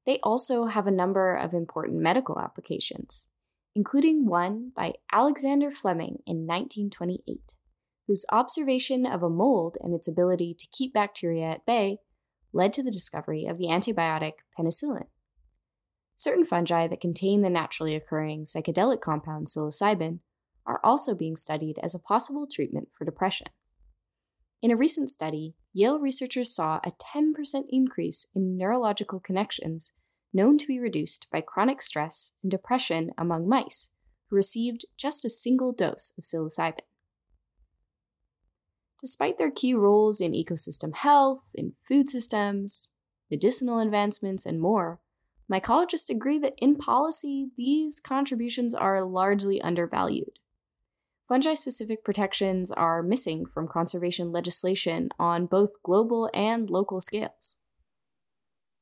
They 0.06 0.20
also 0.24 0.66
have 0.66 0.88
a 0.88 0.92
number 0.92 1.36
of 1.36 1.54
important 1.54 2.00
medical 2.00 2.40
applications, 2.40 3.30
including 3.78 4.26
one 4.26 4.72
by 4.76 4.92
Alexander 5.12 5.70
Fleming 5.70 6.18
in 6.26 6.48
1928, 6.48 7.54
whose 8.08 8.26
observation 8.32 9.06
of 9.06 9.22
a 9.22 9.30
mold 9.30 9.78
and 9.82 9.94
its 9.94 10.08
ability 10.08 10.56
to 10.58 10.68
keep 10.72 10.96
bacteria 10.96 11.46
at 11.46 11.66
bay 11.68 12.00
led 12.52 12.74
to 12.74 12.82
the 12.82 12.90
discovery 12.90 13.46
of 13.46 13.60
the 13.60 13.68
antibiotic 13.68 14.40
penicillin. 14.58 15.06
Certain 16.16 16.44
fungi 16.44 16.88
that 16.88 17.00
contain 17.00 17.44
the 17.44 17.52
naturally 17.52 17.94
occurring 17.94 18.46
psychedelic 18.46 19.00
compound 19.00 19.46
psilocybin 19.46 20.22
are 20.66 20.82
also 20.84 21.16
being 21.16 21.36
studied 21.36 21.78
as 21.84 21.94
a 21.94 22.00
possible 22.00 22.48
treatment 22.52 22.88
for 22.98 23.06
depression. 23.06 23.48
In 24.60 24.72
a 24.72 24.76
recent 24.76 25.12
study, 25.12 25.54
Yale 25.72 26.00
researchers 26.00 26.52
saw 26.52 26.80
a 26.84 26.94
10% 27.16 27.34
increase 27.70 28.28
in 28.34 28.58
neurological 28.58 29.20
connections 29.20 29.94
known 30.38 30.58
to 30.60 30.68
be 30.68 30.80
reduced 30.80 31.28
by 31.32 31.42
chronic 31.42 31.82
stress 31.82 32.34
and 32.44 32.52
depression 32.52 33.12
among 33.18 33.50
mice 33.50 33.92
who 34.30 34.36
received 34.36 34.86
just 34.96 35.26
a 35.26 35.30
single 35.30 35.74
dose 35.74 36.14
of 36.18 36.24
psilocybin. 36.24 36.82
Despite 39.02 39.38
their 39.38 39.52
key 39.52 39.74
roles 39.74 40.22
in 40.22 40.34
ecosystem 40.34 40.96
health, 40.96 41.46
in 41.56 41.74
food 41.88 42.08
systems, 42.08 42.94
medicinal 43.32 43.80
advancements, 43.80 44.46
and 44.46 44.62
more, 44.62 45.00
mycologists 45.52 46.10
agree 46.10 46.40
that 46.40 46.56
in 46.58 46.76
policy, 46.76 47.50
these 47.58 48.00
contributions 48.00 48.76
are 48.76 49.04
largely 49.04 49.60
undervalued. 49.62 50.40
Fungi 51.28 51.56
specific 51.56 52.04
protections 52.04 52.72
are 52.72 53.04
missing 53.04 53.46
from 53.46 53.68
conservation 53.68 54.32
legislation 54.32 55.10
on 55.20 55.46
both 55.46 55.82
global 55.84 56.30
and 56.34 56.70
local 56.70 57.02
scales. 57.02 57.60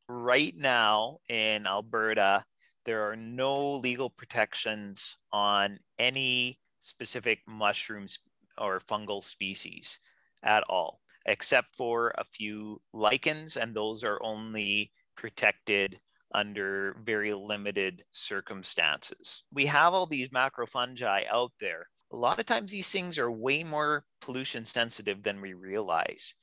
Right 0.07 0.55
now 0.55 1.19
in 1.29 1.65
Alberta, 1.65 2.45
there 2.85 3.09
are 3.09 3.15
no 3.15 3.75
legal 3.75 4.09
protections 4.09 5.17
on 5.31 5.79
any 5.97 6.59
specific 6.79 7.39
mushrooms 7.47 8.19
or 8.57 8.79
fungal 8.79 9.24
species 9.24 10.00
at 10.43 10.63
all, 10.69 11.01
except 11.25 11.75
for 11.75 12.13
a 12.17 12.24
few 12.24 12.81
lichens, 12.93 13.57
and 13.57 13.75
those 13.75 14.03
are 14.03 14.21
only 14.21 14.91
protected 15.15 16.00
under 16.33 16.95
very 17.03 17.33
limited 17.33 18.03
circumstances. 18.12 19.43
We 19.51 19.65
have 19.65 19.93
all 19.93 20.05
these 20.05 20.29
macrofungi 20.29 21.24
out 21.31 21.53
there, 21.59 21.88
a 22.12 22.15
lot 22.15 22.39
of 22.39 22.45
times 22.45 22.71
these 22.71 22.89
things 22.89 23.17
are 23.17 23.31
way 23.31 23.63
more 23.63 24.05
pollution 24.21 24.65
sensitive 24.65 25.24
than 25.24 25.41
we 25.41 25.53
realize. 25.53 26.35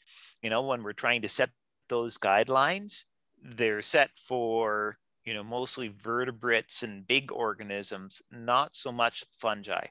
You 0.42 0.50
know, 0.50 0.62
when 0.62 0.82
we're 0.82 0.92
trying 0.92 1.22
to 1.22 1.28
set 1.28 1.50
those 1.88 2.18
guidelines, 2.18 3.04
they're 3.42 3.82
set 3.82 4.10
for, 4.16 4.96
you 5.24 5.34
know, 5.34 5.44
mostly 5.44 5.88
vertebrates 5.88 6.82
and 6.82 7.06
big 7.06 7.32
organisms, 7.32 8.22
not 8.30 8.76
so 8.76 8.92
much 8.92 9.24
fungi. 9.40 9.86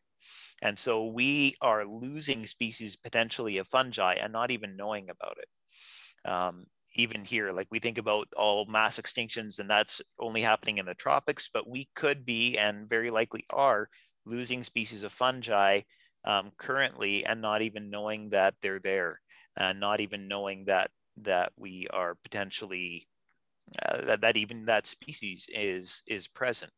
And 0.62 0.78
so 0.78 1.08
we 1.08 1.56
are 1.62 1.86
losing 1.86 2.46
species 2.46 2.96
potentially 2.96 3.58
of 3.58 3.68
fungi 3.68 4.16
and 4.16 4.32
not 4.32 4.52
even 4.52 4.78
knowing 4.78 5.10
about 5.10 5.38
it. 5.38 6.30
Um, 6.30 6.66
even 6.96 7.24
here, 7.24 7.52
like 7.52 7.68
we 7.72 7.80
think 7.80 7.98
about 7.98 8.28
all 8.38 8.66
mass 8.66 9.00
extinctions, 9.00 9.60
and 9.60 9.70
that's 9.70 10.02
only 10.20 10.42
happening 10.42 10.78
in 10.78 10.86
the 10.86 10.94
tropics, 10.94 11.50
but 11.52 11.68
we 11.68 11.90
could 11.96 12.26
be 12.26 12.58
and 12.58 12.90
very 12.90 13.10
likely 13.10 13.46
are 13.50 13.90
losing 14.26 14.64
species 14.64 15.04
of 15.04 15.12
fungi 15.12 15.82
um, 16.26 16.52
currently 16.58 17.26
and 17.26 17.42
not 17.42 17.62
even 17.62 17.90
knowing 17.90 18.30
that 18.30 18.54
they're 18.62 18.80
there 18.80 19.20
and 19.58 19.80
not 19.80 20.00
even 20.00 20.28
knowing 20.28 20.66
that 20.66 20.92
that 21.18 21.52
we 21.58 21.88
are 21.92 22.16
potentially 22.24 23.08
uh, 23.86 24.02
that, 24.06 24.22
that 24.22 24.38
even 24.38 24.66
that 24.66 24.88
species 24.88 25.48
is 25.54 26.04
is 26.08 26.28
present 26.28 26.72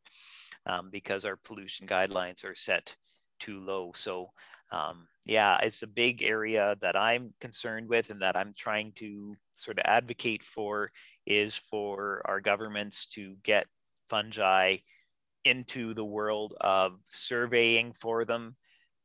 um, 0.65 0.89
because 0.91 1.25
our 1.25 1.37
pollution 1.37 1.87
guidelines 1.87 2.43
are 2.45 2.55
set 2.55 2.95
too 3.39 3.59
low. 3.59 3.91
So 3.95 4.29
um, 4.71 5.07
yeah 5.25 5.57
it's 5.61 5.83
a 5.83 5.87
big 5.87 6.21
area 6.23 6.75
that 6.81 6.95
i'm 6.95 7.33
concerned 7.39 7.87
with 7.87 8.09
and 8.09 8.21
that 8.21 8.35
i'm 8.35 8.53
trying 8.57 8.91
to 8.93 9.35
sort 9.55 9.79
of 9.79 9.85
advocate 9.85 10.43
for 10.43 10.91
is 11.25 11.55
for 11.55 12.21
our 12.25 12.41
governments 12.41 13.05
to 13.05 13.35
get 13.43 13.67
fungi 14.09 14.77
into 15.45 15.93
the 15.93 16.03
world 16.03 16.53
of 16.59 16.93
surveying 17.09 17.93
for 17.93 18.25
them 18.25 18.55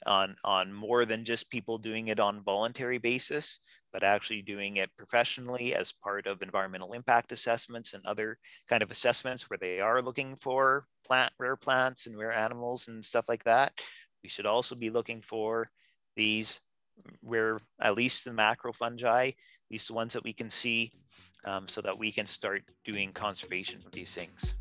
on 0.06 0.36
on 0.44 0.72
more 0.72 1.04
than 1.04 1.24
just 1.24 1.50
people 1.50 1.76
doing 1.78 2.08
it 2.08 2.20
on 2.20 2.42
voluntary 2.44 2.98
basis 2.98 3.60
but 3.92 4.04
actually 4.04 4.42
doing 4.42 4.76
it 4.76 4.90
professionally 4.96 5.74
as 5.74 5.92
part 5.92 6.26
of 6.26 6.40
environmental 6.40 6.92
impact 6.92 7.32
assessments 7.32 7.94
and 7.94 8.06
other 8.06 8.38
kind 8.68 8.82
of 8.82 8.90
assessments 8.90 9.50
where 9.50 9.58
they 9.58 9.80
are 9.80 10.00
looking 10.00 10.36
for 10.36 10.86
plant 11.04 11.32
rare 11.38 11.56
plants 11.56 12.06
and 12.06 12.16
rare 12.16 12.32
animals 12.32 12.86
and 12.88 13.04
stuff 13.04 13.24
like 13.28 13.42
that 13.44 13.72
we 14.22 14.28
should 14.28 14.46
also 14.46 14.74
be 14.74 14.90
looking 14.90 15.20
for 15.20 15.70
these 16.16 16.60
where 17.20 17.58
at 17.80 17.94
least 17.94 18.24
the 18.24 18.32
macro 18.32 18.72
fungi, 18.72 19.28
at 19.28 19.34
least 19.70 19.88
the 19.88 19.94
ones 19.94 20.12
that 20.12 20.24
we 20.24 20.32
can 20.32 20.50
see, 20.50 20.92
um, 21.44 21.68
so 21.68 21.80
that 21.80 21.98
we 21.98 22.12
can 22.12 22.26
start 22.26 22.62
doing 22.84 23.12
conservation 23.12 23.80
of 23.84 23.92
these 23.92 24.12
things. 24.12 24.54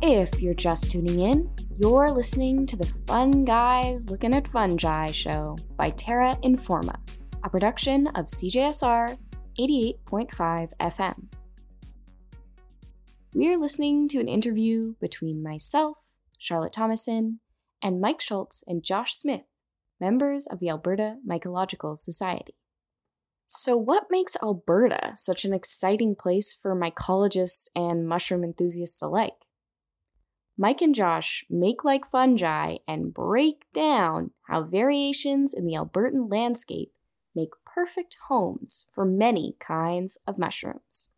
If 0.00 0.40
you're 0.40 0.54
just 0.54 0.92
tuning 0.92 1.18
in, 1.18 1.50
you're 1.76 2.12
listening 2.12 2.66
to 2.66 2.76
the 2.76 2.86
Fun 3.08 3.44
Guys 3.44 4.12
Looking 4.12 4.32
at 4.32 4.46
Fungi 4.46 5.10
show 5.10 5.58
by 5.76 5.90
Terra 5.90 6.36
Informa, 6.44 6.94
a 7.42 7.50
production 7.50 8.06
of 8.08 8.26
CJSR 8.26 9.18
88.5 9.58 10.70
FM. 10.80 11.24
We 13.34 13.52
are 13.52 13.58
listening 13.58 14.06
to 14.08 14.20
an 14.20 14.28
interview 14.28 14.94
between 15.00 15.42
myself, 15.42 15.96
Charlotte 16.38 16.72
Thomason, 16.72 17.40
and 17.82 18.00
Mike 18.00 18.20
Schultz 18.20 18.62
and 18.68 18.84
Josh 18.84 19.14
Smith, 19.14 19.46
members 20.00 20.46
of 20.46 20.60
the 20.60 20.68
Alberta 20.68 21.16
Mycological 21.28 21.98
Society. 21.98 22.54
So, 23.48 23.76
what 23.76 24.06
makes 24.10 24.36
Alberta 24.44 25.14
such 25.16 25.44
an 25.44 25.52
exciting 25.52 26.14
place 26.14 26.54
for 26.54 26.80
mycologists 26.80 27.68
and 27.74 28.06
mushroom 28.06 28.44
enthusiasts 28.44 29.02
alike? 29.02 29.47
Mike 30.60 30.82
and 30.82 30.92
Josh 30.92 31.44
make 31.48 31.84
like 31.84 32.04
fungi 32.04 32.78
and 32.88 33.14
break 33.14 33.66
down 33.72 34.32
how 34.48 34.64
variations 34.64 35.54
in 35.54 35.64
the 35.64 35.74
Albertan 35.74 36.28
landscape 36.28 36.90
make 37.32 37.50
perfect 37.64 38.16
homes 38.26 38.88
for 38.92 39.04
many 39.04 39.54
kinds 39.60 40.18
of 40.26 40.36
mushrooms. 40.36 41.12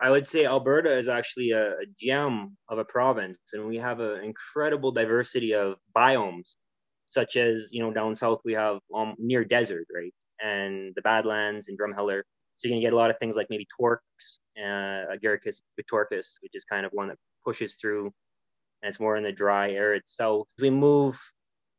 I 0.00 0.10
would 0.10 0.26
say 0.26 0.44
Alberta 0.44 0.90
is 0.90 1.06
actually 1.06 1.52
a, 1.52 1.76
gem 1.96 2.56
of 2.68 2.78
a 2.78 2.84
province, 2.84 3.38
and 3.52 3.64
we 3.64 3.76
have 3.76 4.00
an 4.00 4.24
incredible 4.24 4.90
diversity 4.90 5.54
of 5.54 5.76
biomes, 5.96 6.56
such 7.06 7.36
as, 7.36 7.68
you 7.70 7.80
know, 7.80 7.92
down 7.92 8.16
south 8.16 8.40
we 8.44 8.54
have 8.54 8.80
um, 8.92 9.14
near 9.18 9.44
desert, 9.44 9.86
right? 9.94 10.12
And 10.42 10.92
the 10.96 11.02
Badlands 11.02 11.68
and 11.68 11.78
Drumheller. 11.78 12.22
So 12.56 12.66
you're 12.66 12.72
going 12.72 12.80
to 12.80 12.86
get 12.86 12.92
a 12.92 12.96
lot 12.96 13.10
of 13.10 13.18
things 13.20 13.36
like 13.36 13.46
maybe 13.50 13.68
torques, 13.78 14.40
uh, 14.58 15.14
Agaricus 15.14 15.60
bitorquis, 15.78 16.38
which 16.42 16.54
is 16.54 16.64
kind 16.64 16.84
of 16.84 16.90
one 16.90 17.06
that 17.06 17.18
pushes 17.44 17.76
through 17.76 18.12
and 18.82 18.88
it's 18.88 19.00
more 19.00 19.16
in 19.16 19.22
the 19.22 19.32
dry, 19.32 19.70
arid 19.70 20.02
south. 20.06 20.48
We 20.58 20.70
move 20.70 21.18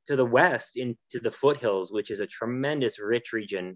to 0.07 0.15
the 0.15 0.25
west 0.25 0.77
into 0.77 1.19
the 1.21 1.31
foothills, 1.31 1.91
which 1.91 2.11
is 2.11 2.19
a 2.19 2.27
tremendous 2.27 2.99
rich 2.99 3.33
region. 3.33 3.75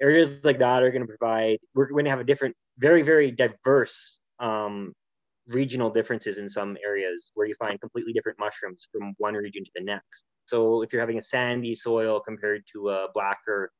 Areas 0.00 0.44
like 0.44 0.58
that 0.58 0.82
are 0.82 0.90
going 0.90 1.06
to 1.06 1.08
provide, 1.08 1.58
we're 1.74 1.88
going 1.88 2.04
to 2.04 2.10
have 2.10 2.20
a 2.20 2.24
different, 2.24 2.54
very, 2.78 3.02
very 3.02 3.30
diverse 3.30 4.20
um, 4.38 4.92
regional 5.46 5.90
differences 5.90 6.38
in 6.38 6.48
some 6.48 6.76
areas 6.84 7.32
where 7.34 7.46
you 7.46 7.54
find 7.58 7.80
completely 7.80 8.12
different 8.12 8.38
mushrooms 8.38 8.86
from 8.92 9.14
one 9.18 9.34
region 9.34 9.64
to 9.64 9.70
the 9.74 9.82
next. 9.82 10.26
So 10.46 10.82
if 10.82 10.92
you're 10.92 11.00
having 11.00 11.18
a 11.18 11.22
sandy 11.22 11.74
soil 11.74 12.20
compared 12.20 12.62
to 12.72 12.90
a 12.90 13.08
black 13.12 13.38
earth 13.48 13.70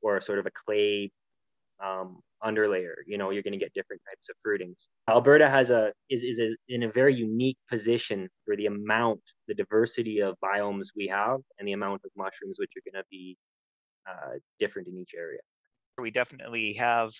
or 0.00 0.20
sort 0.20 0.38
of 0.38 0.46
a 0.46 0.50
clay 0.50 1.10
um, 1.84 2.20
underlayer 2.44 2.94
you 3.06 3.18
know 3.18 3.30
you're 3.30 3.42
going 3.42 3.52
to 3.52 3.58
get 3.58 3.72
different 3.74 4.00
types 4.08 4.28
of 4.28 4.36
fruitings. 4.44 4.88
Alberta 5.08 5.48
has 5.48 5.70
a 5.70 5.92
is, 6.08 6.22
is 6.22 6.38
a, 6.38 6.56
in 6.68 6.84
a 6.84 6.92
very 6.92 7.14
unique 7.14 7.58
position 7.68 8.28
for 8.44 8.56
the 8.56 8.66
amount 8.66 9.20
the 9.48 9.54
diversity 9.54 10.20
of 10.20 10.36
biomes 10.44 10.88
we 10.96 11.06
have 11.06 11.38
and 11.58 11.66
the 11.66 11.72
amount 11.72 12.00
of 12.04 12.10
mushrooms 12.16 12.58
which 12.58 12.70
are 12.76 12.90
going 12.90 13.02
to 13.02 13.06
be 13.10 13.36
uh, 14.08 14.38
different 14.58 14.88
in 14.88 14.96
each 14.96 15.14
area. 15.16 15.40
We 15.98 16.10
definitely 16.10 16.74
have 16.74 17.10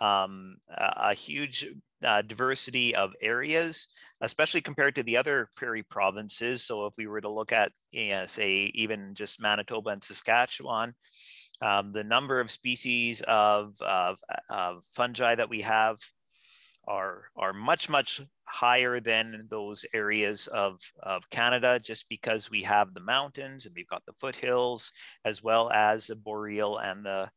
um, 0.00 0.56
a, 0.68 0.92
a, 1.10 1.14
huge 1.14 1.66
uh, 2.02 2.22
diversity 2.22 2.94
of 2.94 3.12
areas, 3.20 3.88
especially 4.20 4.60
compared 4.60 4.94
to 4.94 5.02
the 5.02 5.16
other 5.16 5.50
prairie 5.56 5.82
provinces. 5.82 6.64
So, 6.64 6.86
if 6.86 6.94
we 6.96 7.06
were 7.06 7.20
to 7.20 7.28
look 7.28 7.52
at, 7.52 7.72
you 7.90 8.10
know, 8.10 8.26
say, 8.26 8.70
even 8.74 9.14
just 9.14 9.40
Manitoba 9.40 9.90
and 9.90 10.02
Saskatchewan, 10.02 10.94
um, 11.62 11.92
the 11.92 12.04
number 12.04 12.40
of 12.40 12.50
species 12.50 13.20
of, 13.22 13.74
of, 13.80 14.16
of, 14.48 14.84
fungi 14.94 15.34
that 15.34 15.50
we 15.50 15.60
have 15.62 15.98
are, 16.88 17.24
are 17.36 17.52
much, 17.52 17.88
much 17.88 18.22
higher 18.44 18.98
than 19.00 19.46
those 19.50 19.84
areas 19.92 20.46
of, 20.48 20.80
of 21.02 21.28
Canada 21.30 21.78
just 21.78 22.08
because 22.08 22.50
we 22.50 22.62
have 22.62 22.94
the 22.94 23.00
mountains 23.00 23.66
and 23.66 23.74
we've 23.76 23.88
got 23.88 24.04
the 24.06 24.14
foothills 24.18 24.90
as 25.24 25.42
well 25.42 25.70
as 25.70 26.06
the 26.06 26.16
boreal 26.16 26.78
and 26.78 27.04
the, 27.04 27.30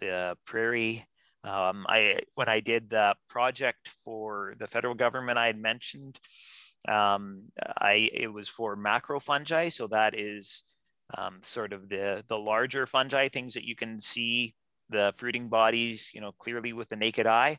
the 0.00 0.36
prairie. 0.46 1.06
Um, 1.46 1.86
I 1.88 2.20
when 2.34 2.48
I 2.48 2.60
did 2.60 2.90
the 2.90 3.14
project 3.28 3.88
for 4.04 4.54
the 4.58 4.66
federal 4.66 4.94
government, 4.94 5.38
I 5.38 5.46
had 5.46 5.58
mentioned 5.58 6.18
um, 6.88 7.44
I 7.78 8.10
it 8.12 8.32
was 8.32 8.48
for 8.48 8.76
macro 8.76 9.20
fungi, 9.20 9.68
so 9.68 9.86
that 9.88 10.18
is 10.18 10.64
um, 11.16 11.38
sort 11.42 11.72
of 11.72 11.88
the 11.88 12.24
the 12.28 12.38
larger 12.38 12.86
fungi, 12.86 13.28
things 13.28 13.54
that 13.54 13.64
you 13.64 13.76
can 13.76 14.00
see 14.00 14.54
the 14.90 15.12
fruiting 15.16 15.48
bodies, 15.48 16.10
you 16.14 16.20
know, 16.20 16.32
clearly 16.32 16.72
with 16.72 16.88
the 16.88 16.96
naked 16.96 17.26
eye. 17.26 17.58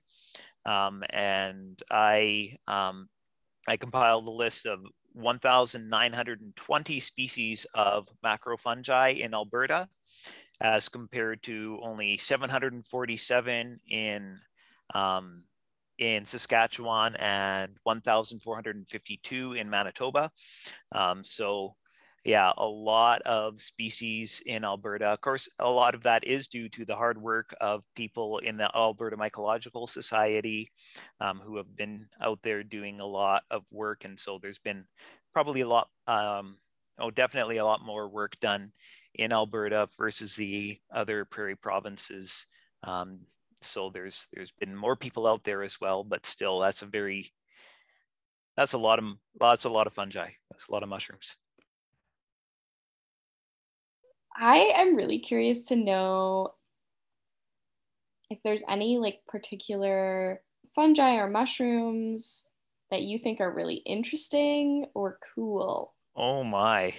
Um, 0.66 1.04
and 1.10 1.82
I 1.90 2.58
um, 2.68 3.10
I 3.68 3.78
compiled 3.78 4.28
a 4.28 4.32
list 4.32 4.66
of 4.66 4.80
1,920 5.14 7.00
species 7.00 7.66
of 7.74 8.08
macrofungi 8.24 9.20
in 9.20 9.34
Alberta, 9.34 9.90
as 10.62 10.90
compared 10.90 11.44
to 11.44 11.80
only 11.84 12.18
747 12.18 13.80
in 13.90 14.40
um, 14.94 15.44
in 15.98 16.26
Saskatchewan 16.26 17.16
and 17.16 17.76
1,452 17.84 19.54
in 19.54 19.70
Manitoba. 19.70 20.32
Um, 20.92 21.24
so 21.24 21.76
yeah, 22.28 22.52
a 22.58 22.66
lot 22.66 23.22
of 23.22 23.62
species 23.62 24.42
in 24.46 24.66
Alberta. 24.66 25.06
Of 25.06 25.22
course, 25.22 25.48
a 25.60 25.70
lot 25.70 25.96
of 25.96 26.04
that 26.04 26.26
is 26.26 26.50
due 26.50 26.68
to 26.70 26.84
the 26.84 26.96
hard 26.96 27.18
work 27.18 27.56
of 27.62 27.84
people 27.96 28.40
in 28.40 28.58
the 28.58 28.70
Alberta 28.76 29.16
Mycological 29.16 29.90
Society 29.90 30.70
um, 31.22 31.40
who 31.40 31.56
have 31.56 31.74
been 31.76 32.08
out 32.22 32.40
there 32.44 32.64
doing 32.64 33.00
a 33.00 33.06
lot 33.06 33.44
of 33.50 33.64
work. 33.72 34.04
And 34.04 34.20
so 34.20 34.40
there's 34.42 34.60
been 34.60 34.84
probably 35.34 35.62
a 35.62 35.70
lot, 35.70 35.88
um, 36.08 36.58
oh, 37.00 37.12
definitely 37.12 37.58
a 37.58 37.66
lot 37.66 37.86
more 37.86 38.10
work 38.10 38.38
done 38.42 38.74
in 39.14 39.34
Alberta 39.34 39.90
versus 39.98 40.36
the 40.36 40.80
other 40.92 41.26
prairie 41.26 41.56
provinces. 41.56 42.46
Um, 42.84 43.22
so 43.62 43.90
there's 43.90 44.28
there's 44.34 44.52
been 44.52 44.76
more 44.76 44.96
people 44.96 45.28
out 45.28 45.44
there 45.44 45.64
as 45.64 45.82
well, 45.82 46.04
but 46.04 46.26
still, 46.26 46.60
that's 46.60 46.82
a 46.82 46.86
very 46.86 47.34
that's 48.56 48.74
a 48.74 48.78
lot 48.78 49.00
of 49.00 49.06
lots 49.40 49.66
a 49.66 49.70
lot 49.70 49.88
of 49.88 49.94
fungi. 49.94 50.30
That's 50.50 50.68
a 50.68 50.72
lot 50.72 50.84
of 50.84 50.90
mushrooms. 50.90 51.36
I 54.40 54.72
am 54.76 54.96
really 54.96 55.20
curious 55.20 55.64
to 55.66 55.76
know 55.76 56.54
if 58.30 58.40
there's 58.44 58.64
any 58.68 58.98
like 58.98 59.22
particular 59.28 60.42
fungi 60.76 61.16
or 61.16 61.30
mushrooms 61.30 62.46
that 62.92 63.02
you 63.02 63.18
think 63.18 63.42
are 63.42 63.52
really 63.52 63.76
interesting 63.76 64.86
or 64.94 65.20
cool. 65.34 65.94
Oh 66.16 66.44
my. 66.44 66.94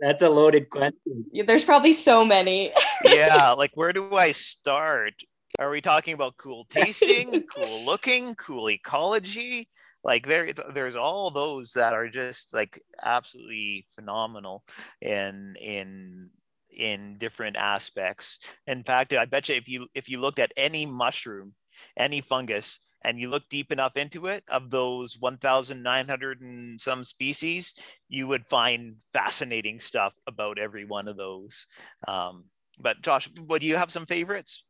That's 0.00 0.22
a 0.22 0.28
loaded 0.28 0.70
question. 0.70 1.24
There's 1.46 1.64
probably 1.64 1.92
so 1.92 2.24
many. 2.24 2.72
yeah, 3.04 3.52
like 3.52 3.72
where 3.74 3.92
do 3.92 4.14
I 4.14 4.32
start? 4.32 5.14
Are 5.58 5.70
we 5.70 5.80
talking 5.80 6.12
about 6.12 6.36
cool 6.36 6.66
tasting, 6.68 7.44
cool 7.54 7.84
looking, 7.84 8.34
cool 8.34 8.68
ecology? 8.68 9.68
Like 10.04 10.26
there, 10.26 10.52
there's 10.74 10.96
all 10.96 11.30
those 11.30 11.72
that 11.72 11.92
are 11.92 12.08
just 12.08 12.52
like 12.52 12.80
absolutely 13.02 13.86
phenomenal 13.94 14.64
in 15.00 15.56
in 15.60 16.30
in 16.70 17.16
different 17.18 17.56
aspects. 17.56 18.38
In 18.66 18.84
fact, 18.84 19.14
I 19.14 19.24
bet 19.24 19.48
you 19.48 19.54
if 19.56 19.68
you 19.68 19.88
if 19.94 20.08
you 20.08 20.20
looked 20.20 20.38
at 20.38 20.52
any 20.56 20.84
mushroom, 20.84 21.54
any 21.96 22.20
fungus, 22.20 22.80
and 23.06 23.20
you 23.20 23.28
look 23.28 23.48
deep 23.48 23.70
enough 23.70 23.96
into 23.96 24.26
it, 24.26 24.42
of 24.48 24.68
those 24.68 25.16
1,900 25.18 26.40
and 26.40 26.80
some 26.80 27.04
species, 27.04 27.72
you 28.08 28.26
would 28.26 28.44
find 28.46 28.96
fascinating 29.12 29.78
stuff 29.78 30.14
about 30.26 30.58
every 30.58 30.84
one 30.84 31.06
of 31.06 31.16
those. 31.16 31.66
Um, 32.08 32.46
but 32.80 33.00
Josh, 33.02 33.30
what 33.46 33.60
do 33.60 33.66
you 33.68 33.76
have 33.76 33.92
some 33.92 34.06
favorites? 34.06 34.64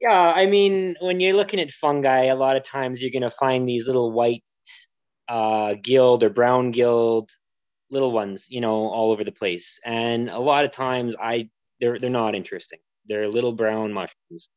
Yeah, 0.00 0.32
I 0.34 0.46
mean, 0.46 0.94
when 1.00 1.18
you're 1.18 1.34
looking 1.34 1.60
at 1.60 1.72
fungi, 1.72 2.26
a 2.26 2.36
lot 2.36 2.56
of 2.56 2.62
times 2.62 3.02
you're 3.02 3.10
going 3.10 3.22
to 3.22 3.30
find 3.30 3.68
these 3.68 3.86
little 3.88 4.12
white 4.12 4.44
uh, 5.28 5.74
gill 5.82 6.22
or 6.22 6.30
brown 6.30 6.70
gill 6.70 7.26
little 7.90 8.12
ones, 8.12 8.46
you 8.48 8.60
know, 8.60 8.88
all 8.88 9.10
over 9.10 9.24
the 9.24 9.32
place. 9.32 9.78
And 9.84 10.30
a 10.30 10.38
lot 10.38 10.64
of 10.64 10.70
times, 10.70 11.14
I 11.20 11.50
they're 11.80 11.98
they're 11.98 12.10
not 12.10 12.34
interesting. 12.34 12.78
They're 13.06 13.28
little 13.28 13.52
brown 13.52 13.92
mushrooms. 13.92 14.48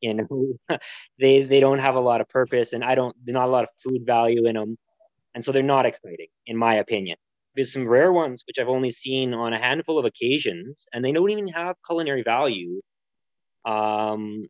You 0.00 0.14
know, 0.68 0.78
they 1.18 1.42
they 1.42 1.60
don't 1.60 1.78
have 1.78 1.94
a 1.94 2.00
lot 2.00 2.20
of 2.20 2.28
purpose, 2.28 2.72
and 2.72 2.84
I 2.84 2.94
don't. 2.94 3.14
There's 3.24 3.34
not 3.34 3.48
a 3.48 3.52
lot 3.52 3.64
of 3.64 3.70
food 3.82 4.06
value 4.06 4.46
in 4.46 4.54
them, 4.56 4.78
and 5.34 5.44
so 5.44 5.52
they're 5.52 5.62
not 5.62 5.86
exciting, 5.86 6.28
in 6.46 6.56
my 6.56 6.74
opinion. 6.74 7.16
There's 7.54 7.72
some 7.72 7.88
rare 7.88 8.12
ones 8.12 8.44
which 8.46 8.58
I've 8.58 8.68
only 8.68 8.90
seen 8.90 9.34
on 9.34 9.52
a 9.52 9.58
handful 9.58 9.98
of 9.98 10.04
occasions, 10.04 10.88
and 10.92 11.04
they 11.04 11.12
don't 11.12 11.30
even 11.30 11.48
have 11.48 11.76
culinary 11.86 12.22
value. 12.22 12.80
Um, 13.64 14.46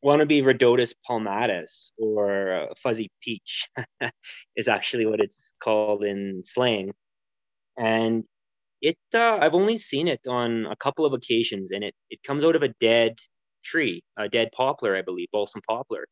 one 0.00 0.18
would 0.20 0.28
be 0.28 0.42
Rhodotus 0.42 0.94
palmatus 1.08 1.92
or 1.98 2.68
fuzzy 2.76 3.10
peach 3.20 3.68
is 4.56 4.68
actually 4.68 5.06
what 5.06 5.20
it's 5.20 5.54
called 5.60 6.04
in 6.04 6.42
slang. 6.44 6.92
And 7.78 8.24
it 8.82 8.98
uh, 9.14 9.38
I've 9.40 9.54
only 9.54 9.78
seen 9.78 10.08
it 10.08 10.20
on 10.28 10.66
a 10.66 10.76
couple 10.76 11.04
of 11.06 11.12
occasions 11.12 11.72
and 11.72 11.84
it 11.84 11.94
it 12.10 12.22
comes 12.22 12.44
out 12.44 12.56
of 12.56 12.62
a 12.62 12.74
dead 12.80 13.16
tree, 13.68 14.02
a 14.16 14.28
dead 14.28 14.50
poplar, 14.52 14.96
I 14.96 15.02
believe, 15.02 15.28
balsam 15.32 15.62
poplar. 15.68 16.06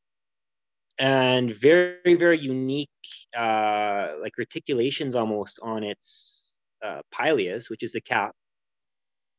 And 0.98 1.50
very, 1.54 2.14
very 2.14 2.38
unique, 2.38 2.88
uh, 3.36 4.12
like 4.20 4.38
reticulations 4.38 5.14
almost 5.14 5.58
on 5.62 5.84
its 5.84 6.58
uh, 6.84 7.02
pileus, 7.12 7.68
which 7.68 7.82
is 7.82 7.92
the 7.92 8.00
cap. 8.00 8.34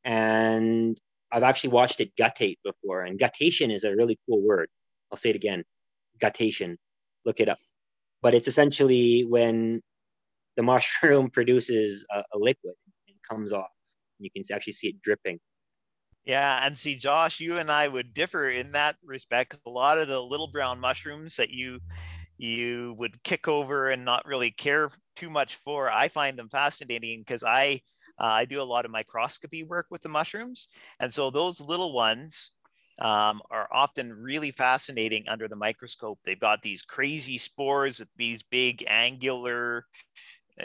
And 0.03 0.99
I've 1.31 1.43
actually 1.43 1.71
watched 1.71 1.99
it 1.99 2.15
guttate 2.15 2.57
before, 2.63 3.03
and 3.03 3.19
guttation 3.19 3.71
is 3.71 3.83
a 3.83 3.95
really 3.95 4.17
cool 4.27 4.41
word. 4.41 4.69
I'll 5.11 5.17
say 5.17 5.31
it 5.31 5.35
again, 5.35 5.63
guttation. 6.21 6.77
Look 7.25 7.39
it 7.39 7.49
up. 7.49 7.59
But 8.21 8.33
it's 8.33 8.47
essentially 8.47 9.25
when 9.27 9.81
the 10.55 10.63
mushroom 10.71 11.29
produces 11.29 12.05
a, 12.13 12.19
a 12.19 12.37
liquid 12.37 12.75
and 13.07 13.17
comes 13.27 13.51
off. 13.51 13.67
You 14.19 14.29
can 14.31 14.43
actually 14.53 14.73
see 14.73 14.89
it 14.89 15.01
dripping. 15.01 15.39
Yeah, 16.27 16.59
and 16.65 16.77
see, 16.77 16.95
Josh, 16.97 17.39
you 17.39 17.57
and 17.57 17.71
I 17.71 17.87
would 17.87 18.13
differ 18.13 18.49
in 18.49 18.73
that 18.73 18.97
respect. 19.03 19.57
A 19.65 19.69
lot 19.69 19.97
of 19.97 20.09
the 20.09 20.21
little 20.21 20.49
brown 20.49 20.79
mushrooms 20.79 21.37
that 21.37 21.51
you 21.51 21.79
you 22.37 22.95
would 22.99 23.23
kick 23.23 23.47
over 23.49 23.89
and 23.91 24.05
not 24.05 24.25
really 24.25 24.51
care 24.51 24.89
too 25.17 25.29
much 25.29 25.55
for, 25.57 25.91
I 25.91 26.07
find 26.09 26.39
them 26.39 26.49
fascinating 26.49 27.21
because 27.21 27.43
I 27.45 27.81
uh, 28.19 28.25
I 28.25 28.45
do 28.45 28.61
a 28.61 28.63
lot 28.65 28.85
of 28.85 28.91
microscopy 28.91 29.63
work 29.63 29.87
with 29.91 30.01
the 30.03 30.09
mushrooms. 30.09 30.69
And 30.99 31.13
so 31.13 31.31
those 31.31 31.61
little 31.61 31.93
ones 31.93 32.51
um, 32.99 33.41
are 33.51 33.69
often 33.73 34.13
really 34.13 34.51
fascinating 34.51 35.25
under 35.29 35.47
the 35.49 35.57
microscope. 35.57 36.19
They've 36.25 36.39
got 36.39 36.63
these 36.63 36.83
crazy 36.83 37.37
spores 37.39 37.99
with 37.99 38.09
these 38.17 38.43
big 38.43 38.85
angular, 38.87 39.85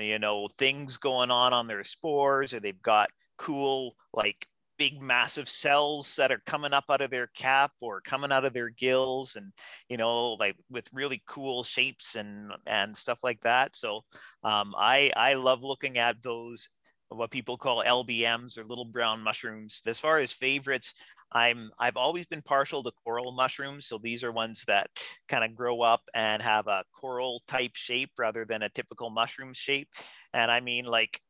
you 0.00 0.18
know, 0.18 0.48
things 0.58 0.96
going 0.96 1.30
on 1.30 1.52
on 1.52 1.66
their 1.66 1.84
spores, 1.84 2.54
or 2.54 2.60
they've 2.60 2.82
got 2.82 3.10
cool, 3.38 3.96
like 4.14 4.46
big 4.82 5.00
massive 5.00 5.48
cells 5.48 6.16
that 6.16 6.32
are 6.32 6.42
coming 6.44 6.72
up 6.72 6.82
out 6.90 7.00
of 7.00 7.08
their 7.08 7.28
cap 7.36 7.70
or 7.80 8.00
coming 8.00 8.32
out 8.32 8.44
of 8.44 8.52
their 8.52 8.68
gills 8.68 9.36
and 9.36 9.52
you 9.88 9.96
know 9.96 10.32
like 10.32 10.56
with 10.70 10.88
really 10.92 11.22
cool 11.28 11.62
shapes 11.62 12.16
and 12.16 12.50
and 12.66 12.96
stuff 12.96 13.20
like 13.22 13.40
that 13.42 13.76
so 13.76 14.00
um, 14.42 14.74
i 14.76 15.12
i 15.16 15.34
love 15.34 15.62
looking 15.62 15.98
at 15.98 16.20
those 16.24 16.68
what 17.10 17.30
people 17.30 17.58
call 17.58 17.84
LBMs 17.84 18.56
or 18.56 18.64
little 18.64 18.86
brown 18.86 19.20
mushrooms. 19.20 19.82
As 19.84 20.00
far 20.00 20.18
as 20.18 20.32
favorites, 20.32 20.94
I'm 21.30 21.70
I've 21.78 21.98
always 21.98 22.24
been 22.24 22.40
partial 22.40 22.82
to 22.82 22.92
coral 23.04 23.32
mushrooms. 23.32 23.86
So 23.86 23.98
these 24.02 24.24
are 24.24 24.32
ones 24.32 24.64
that 24.66 24.88
kind 25.28 25.44
of 25.44 25.54
grow 25.54 25.82
up 25.82 26.00
and 26.14 26.40
have 26.40 26.68
a 26.68 26.84
coral 26.98 27.42
type 27.46 27.72
shape 27.74 28.12
rather 28.18 28.46
than 28.46 28.62
a 28.62 28.70
typical 28.70 29.10
mushroom 29.10 29.52
shape. 29.52 29.88
And 30.32 30.50
I 30.50 30.60
mean 30.60 30.86
like 30.86 31.20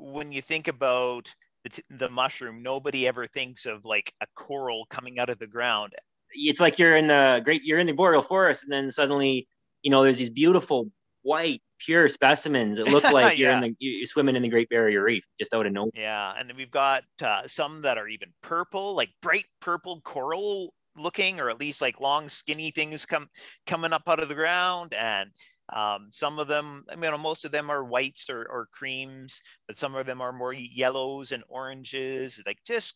when 0.00 0.32
you 0.32 0.42
think 0.42 0.68
about 0.68 1.32
the, 1.64 1.82
the 1.90 2.08
mushroom, 2.08 2.62
nobody 2.62 3.06
ever 3.06 3.26
thinks 3.26 3.66
of 3.66 3.84
like 3.84 4.12
a 4.20 4.26
coral 4.34 4.86
coming 4.90 5.18
out 5.18 5.30
of 5.30 5.38
the 5.38 5.46
ground. 5.46 5.92
It's 6.32 6.60
like 6.60 6.78
you're 6.78 6.96
in 6.96 7.08
the 7.08 7.40
great 7.44 7.62
you're 7.64 7.78
in 7.78 7.86
the 7.86 7.92
boreal 7.92 8.22
forest 8.22 8.62
and 8.62 8.72
then 8.72 8.90
suddenly, 8.90 9.48
you 9.82 9.90
know, 9.90 10.02
there's 10.02 10.18
these 10.18 10.30
beautiful 10.30 10.90
white 11.22 11.60
pure 11.78 12.08
specimens. 12.08 12.78
It 12.78 12.88
look 12.88 13.04
like 13.12 13.38
you're 13.38 13.50
in 13.50 13.60
the 13.60 13.74
you're 13.78 14.06
swimming 14.06 14.36
in 14.36 14.42
the 14.42 14.48
Great 14.48 14.68
Barrier 14.68 15.02
Reef 15.02 15.24
just 15.38 15.54
out 15.54 15.66
of 15.66 15.72
nowhere. 15.72 15.90
Yeah, 15.94 16.34
and 16.38 16.52
we've 16.56 16.70
got 16.70 17.02
uh, 17.22 17.42
some 17.46 17.82
that 17.82 17.98
are 17.98 18.08
even 18.08 18.32
purple, 18.42 18.94
like 18.94 19.10
bright 19.20 19.46
purple 19.60 20.00
coral 20.02 20.72
looking, 20.96 21.40
or 21.40 21.50
at 21.50 21.60
least 21.60 21.80
like 21.80 22.00
long 22.00 22.28
skinny 22.28 22.70
things 22.70 23.06
come 23.06 23.28
coming 23.66 23.92
up 23.92 24.02
out 24.06 24.20
of 24.20 24.28
the 24.28 24.34
ground, 24.34 24.94
and 24.94 25.30
um, 25.72 26.08
some 26.10 26.38
of 26.38 26.48
them, 26.48 26.84
I 26.90 26.96
mean, 26.96 27.18
most 27.20 27.44
of 27.44 27.52
them 27.52 27.70
are 27.70 27.84
whites 27.84 28.28
or, 28.30 28.46
or 28.50 28.68
creams, 28.72 29.40
but 29.66 29.78
some 29.78 29.94
of 29.94 30.06
them 30.06 30.20
are 30.20 30.32
more 30.32 30.52
yellows 30.52 31.32
and 31.32 31.44
oranges, 31.48 32.40
like 32.46 32.58
just 32.66 32.94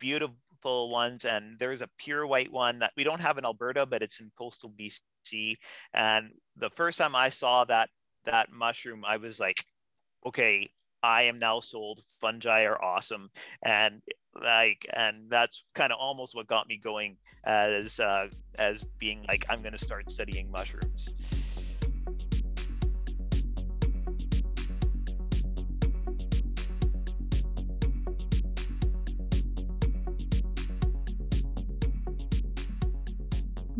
beautiful 0.00 0.90
ones 0.90 1.24
and 1.24 1.58
there's 1.58 1.82
a 1.82 1.88
pure 1.98 2.26
white 2.26 2.52
one 2.52 2.78
that 2.80 2.92
we 2.96 3.04
don't 3.04 3.20
have 3.20 3.38
in 3.38 3.44
Alberta 3.44 3.86
but 3.86 4.02
it's 4.02 4.20
in 4.20 4.30
coastal 4.36 4.72
BC 4.78 5.56
and 5.94 6.30
the 6.56 6.70
first 6.70 6.98
time 6.98 7.14
I 7.14 7.28
saw 7.30 7.64
that 7.64 7.90
that 8.28 8.52
mushroom, 8.52 9.04
I 9.06 9.16
was 9.16 9.40
like, 9.40 9.64
okay, 10.26 10.70
I 11.02 11.22
am 11.22 11.38
now 11.38 11.60
sold. 11.60 12.00
Fungi 12.20 12.62
are 12.64 12.82
awesome, 12.82 13.30
and 13.62 14.02
like, 14.40 14.86
and 14.92 15.30
that's 15.30 15.64
kind 15.74 15.92
of 15.92 15.98
almost 16.00 16.34
what 16.34 16.46
got 16.46 16.68
me 16.68 16.78
going 16.82 17.16
as 17.44 18.00
uh, 18.00 18.28
as 18.58 18.84
being 18.98 19.24
like, 19.28 19.46
I'm 19.48 19.62
going 19.62 19.72
to 19.72 19.78
start 19.78 20.10
studying 20.10 20.50
mushrooms. 20.50 21.08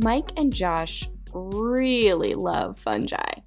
Mike 0.00 0.30
and 0.36 0.54
Josh 0.54 1.08
really 1.32 2.34
love 2.34 2.78
fungi. 2.78 3.40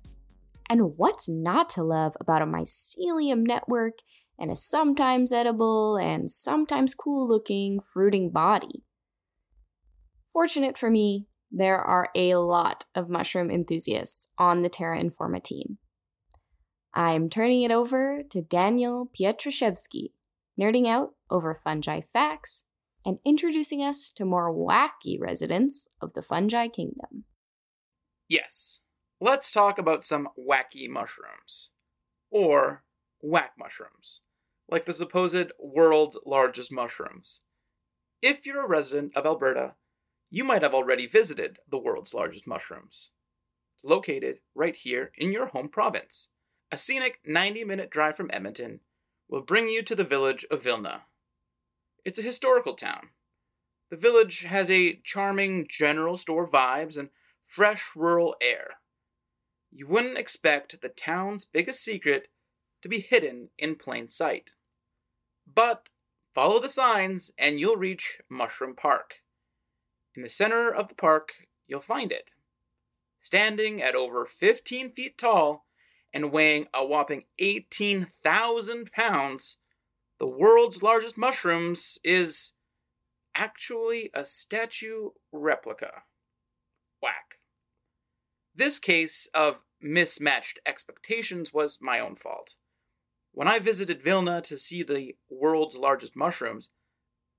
And 0.70 0.98
what's 0.98 1.30
not 1.30 1.70
to 1.72 1.84
love 1.84 2.18
about 2.20 2.42
a 2.42 2.46
mycelium 2.46 3.48
network 3.48 4.00
and 4.38 4.52
a 4.52 4.56
sometimes 4.56 5.32
edible 5.32 5.96
and 5.96 6.30
sometimes 6.30 6.94
cool 6.94 7.26
looking 7.26 7.80
fruiting 7.80 8.32
body? 8.32 8.84
Fortunate 10.34 10.78
for 10.78 10.92
me, 10.92 11.28
there 11.50 11.80
are 11.80 12.10
a 12.16 12.36
lot 12.36 12.84
of 12.96 13.10
mushroom 13.10 13.50
enthusiasts 13.50 14.34
on 14.38 14.62
the 14.62 14.70
Terra 14.70 15.02
Informa 15.02 15.42
team. 15.42 15.78
I'm 16.94 17.30
turning 17.30 17.62
it 17.62 17.72
over 17.72 18.24
to 18.30 18.42
Daniel 18.42 19.10
Pietraszewski, 19.18 20.12
nerding 20.60 20.86
out 20.86 21.12
over 21.30 21.56
fungi 21.56 22.02
facts 22.12 22.66
and 23.06 23.20
introducing 23.26 23.82
us 23.82 24.12
to 24.14 24.26
more 24.26 24.54
wacky 24.54 25.20
residents 25.20 25.90
of 26.02 26.14
the 26.14 26.22
fungi 26.22 26.68
kingdom. 26.68 27.26
Yes, 28.28 28.80
let's 29.20 29.52
talk 29.52 29.78
about 29.78 30.06
some 30.06 30.30
wacky 30.38 30.88
mushrooms. 30.88 31.72
Or 32.30 32.84
whack 33.22 33.54
mushrooms, 33.58 34.22
like 34.70 34.86
the 34.86 34.94
supposed 34.94 35.52
world's 35.60 36.18
largest 36.26 36.72
mushrooms. 36.72 37.42
If 38.22 38.46
you're 38.46 38.66
a 38.66 38.70
resident 38.70 39.16
of 39.16 39.26
Alberta, 39.26 39.74
you 40.30 40.44
might 40.44 40.62
have 40.62 40.74
already 40.74 41.08
visited 41.08 41.60
the 41.70 41.78
world's 41.78 42.14
largest 42.14 42.48
mushrooms. 42.48 43.12
It's 43.76 43.84
located 43.84 44.40
right 44.56 44.76
here 44.76 45.12
in 45.18 45.32
your 45.32 45.48
home 45.48 45.68
province. 45.68 46.30
A 46.72 46.78
scenic 46.78 47.20
90 47.26 47.66
minute 47.66 47.90
drive 47.90 48.16
from 48.16 48.30
Edmonton 48.32 48.80
will 49.28 49.42
bring 49.42 49.68
you 49.68 49.82
to 49.84 49.96
the 49.96 50.04
village 50.04 50.46
of 50.50 50.64
Vilna. 50.64 51.04
It's 52.04 52.20
a 52.20 52.24
historical 52.24 52.74
town. 52.74 53.10
The 53.90 53.98
village 53.98 54.44
has 54.44 54.72
a 54.72 55.00
charming 55.04 55.68
general 55.70 56.18
store 56.18 56.48
vibes 56.48 56.98
and 56.98 57.10
fresh 57.44 57.92
rural 57.96 58.36
air 58.42 58.78
you 59.72 59.88
wouldn't 59.88 60.18
expect 60.18 60.82
the 60.82 60.90
town's 60.90 61.46
biggest 61.46 61.82
secret 61.82 62.28
to 62.82 62.90
be 62.90 63.00
hidden 63.00 63.50
in 63.58 63.76
plain 63.76 64.10
sight. 64.10 64.52
But 65.52 65.88
follow 66.36 66.60
the 66.60 66.70
signs 66.70 67.32
and 67.38 67.60
you'll 67.60 67.78
reach 67.78 68.20
Mushroom 68.30 68.76
Park. 68.76 69.22
In 70.14 70.24
the 70.24 70.30
center 70.30 70.70
of 70.70 70.90
the 70.90 70.96
park, 70.96 71.48
you'll 71.68 71.80
find 71.80 72.12
it. 72.12 72.32
Standing 73.22 73.82
at 73.82 73.96
over 73.96 74.26
15 74.26 74.92
feet 74.92 75.18
tall 75.18 75.66
and 76.14 76.34
weighing 76.34 76.68
a 76.74 76.86
whopping 76.86 77.24
18,000 77.40 78.92
pounds, 78.92 79.58
the 80.22 80.28
world's 80.28 80.84
largest 80.84 81.18
mushrooms 81.18 81.98
is 82.04 82.54
actually 83.34 84.12
a 84.14 84.24
statue 84.24 85.10
replica. 85.32 86.04
Whack. 87.02 87.40
This 88.54 88.78
case 88.78 89.28
of 89.34 89.64
mismatched 89.82 90.60
expectations 90.64 91.52
was 91.52 91.80
my 91.82 92.00
own 92.00 92.16
fault. 92.16 92.54
When 93.32 93.48
I 93.48 93.58
visited 93.58 94.04
Vilna 94.04 94.42
to 94.42 94.58
see 94.58 94.84
the 94.84 95.16
world's 95.28 95.76
largest 95.76 96.16
mushrooms, 96.16 96.70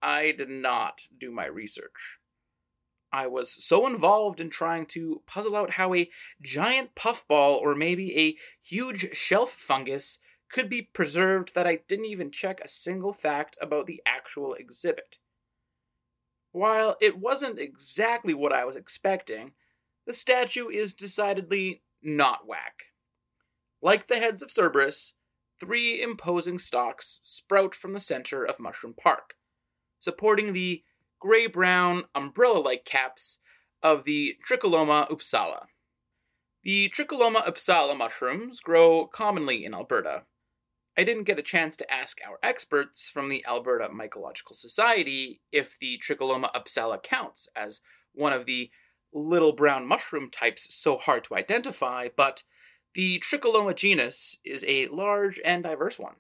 I 0.03 0.33
did 0.37 0.51
not 0.51 1.03
do 1.17 1.31
my 1.31 1.47
research. 1.47 2.19
I 3.13 3.29
was 3.29 3.65
so 3.65 3.87
involved 3.87 4.41
in 4.41 4.51
trying 4.51 4.87
to 4.87 5.23
puzzle 5.25 5.55
out 5.55 5.75
how 5.75 5.95
a 5.95 6.11
giant 6.43 6.97
puffball 6.97 7.61
or 7.63 7.77
maybe 7.77 8.19
a 8.19 8.37
huge 8.61 9.17
shelf 9.17 9.51
fungus 9.53 10.19
could 10.53 10.69
be 10.69 10.83
preserved 10.83 11.55
that 11.55 11.67
I 11.67 11.81
didn't 11.89 12.05
even 12.05 12.31
check 12.31 12.61
a 12.61 12.69
single 12.69 13.13
fact 13.13 13.57
about 13.61 13.87
the 13.87 14.03
actual 14.07 14.55
exhibit. 14.55 15.19
While 16.53 16.97
it 17.01 17.19
wasn't 17.19 17.59
exactly 17.59 18.35
what 18.35 18.53
I 18.53 18.65
was 18.65 18.77
expecting, 18.77 19.53
the 20.07 20.13
statue 20.13 20.69
is 20.69 20.95
decidedly 20.95 21.83
not 22.03 22.47
whack. 22.47 22.85
Like 23.81 24.07
the 24.07 24.19
heads 24.19 24.43
of 24.43 24.51
Cerberus, 24.51 25.15
three 25.59 26.01
imposing 26.01 26.59
stalks 26.59 27.21
sprout 27.23 27.75
from 27.75 27.95
the 27.95 27.99
center 27.99 28.45
of 28.45 28.61
Mushroom 28.61 28.95
Park, 28.95 29.35
supporting 30.01 30.53
the 30.53 30.83
gray 31.19 31.47
brown 31.47 32.05
umbrella 32.15 32.59
like 32.59 32.85
caps 32.85 33.39
of 33.83 34.05
the 34.05 34.37
Tricholoma 34.47 35.09
upsala. 35.09 35.67
The 36.63 36.91
Tricholoma 36.91 37.45
upsala 37.45 37.97
mushrooms 37.97 38.61
grow 38.61 39.07
commonly 39.07 39.65
in 39.65 39.75
Alberta. 39.75 40.25
I 40.97 41.05
didn't 41.05 41.25
get 41.25 41.39
a 41.39 41.43
chance 41.43 41.77
to 41.79 41.91
ask 41.91 42.19
our 42.27 42.39
experts 42.43 43.09
from 43.09 43.29
the 43.29 43.45
Alberta 43.47 43.89
Mycological 43.89 44.55
Society 44.55 45.41
if 45.51 45.79
the 45.79 45.99
Tricholoma 45.99 46.53
upsala 46.53 47.03
counts 47.03 47.49
as 47.57 47.81
one 48.13 48.35
of 48.35 48.45
the 48.45 48.71
little 49.13 49.53
brown 49.53 49.87
mushroom 49.87 50.31
types 50.31 50.75
so 50.75 50.99
hard 50.99 51.25
to 51.25 51.35
identify, 51.35 52.09
but 52.15 52.43
the 52.95 53.21
Tricholoma 53.21 53.75
genus 53.75 54.37
is 54.45 54.65
a 54.69 54.87
large 54.89 55.41
and 55.45 55.63
diverse 55.63 55.99
one. 55.99 56.17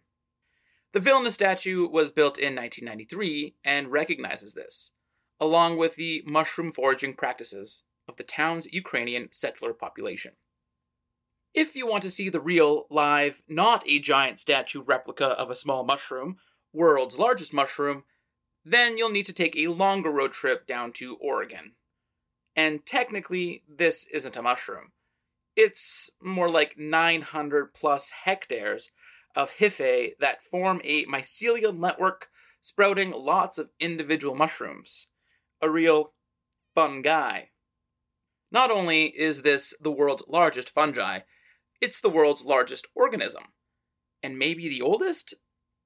The 0.92 1.00
Vilna 1.00 1.30
statue 1.30 1.86
was 1.86 2.10
built 2.10 2.38
in 2.38 2.54
1993 2.54 3.56
and 3.64 3.92
recognizes 3.92 4.54
this, 4.54 4.92
along 5.38 5.76
with 5.76 5.96
the 5.96 6.22
mushroom 6.26 6.72
foraging 6.72 7.14
practices 7.14 7.84
of 8.08 8.16
the 8.16 8.24
town's 8.24 8.66
Ukrainian 8.72 9.28
settler 9.32 9.74
population. 9.74 10.32
If 11.54 11.76
you 11.76 11.86
want 11.86 12.02
to 12.04 12.10
see 12.10 12.30
the 12.30 12.40
real, 12.40 12.86
live, 12.88 13.42
not 13.46 13.82
a 13.86 13.98
giant 13.98 14.40
statue 14.40 14.82
replica 14.82 15.26
of 15.26 15.50
a 15.50 15.54
small 15.54 15.84
mushroom, 15.84 16.38
world's 16.72 17.18
largest 17.18 17.52
mushroom, 17.52 18.04
then 18.64 18.96
you'll 18.96 19.10
need 19.10 19.26
to 19.26 19.34
take 19.34 19.54
a 19.56 19.66
longer 19.68 20.10
road 20.10 20.32
trip 20.32 20.66
down 20.66 20.92
to 20.92 21.16
Oregon. 21.16 21.72
And 22.56 22.86
technically, 22.86 23.64
this 23.68 24.06
isn't 24.12 24.36
a 24.36 24.42
mushroom. 24.42 24.92
It's 25.54 26.10
more 26.22 26.50
like 26.50 26.78
900 26.78 27.74
plus 27.74 28.10
hectares 28.24 28.90
of 29.36 29.56
hyphae 29.58 30.12
that 30.20 30.42
form 30.42 30.80
a 30.84 31.04
mycelial 31.04 31.76
network 31.76 32.28
sprouting 32.62 33.10
lots 33.10 33.58
of 33.58 33.70
individual 33.78 34.34
mushrooms. 34.34 35.08
A 35.60 35.68
real 35.68 36.12
fun 36.74 37.02
guy. 37.02 37.50
Not 38.50 38.70
only 38.70 39.06
is 39.06 39.42
this 39.42 39.74
the 39.80 39.90
world's 39.90 40.24
largest 40.28 40.70
fungi, 40.70 41.20
it's 41.82 42.00
the 42.00 42.08
world's 42.08 42.44
largest 42.44 42.86
organism, 42.94 43.42
and 44.22 44.38
maybe 44.38 44.68
the 44.68 44.80
oldest? 44.80 45.34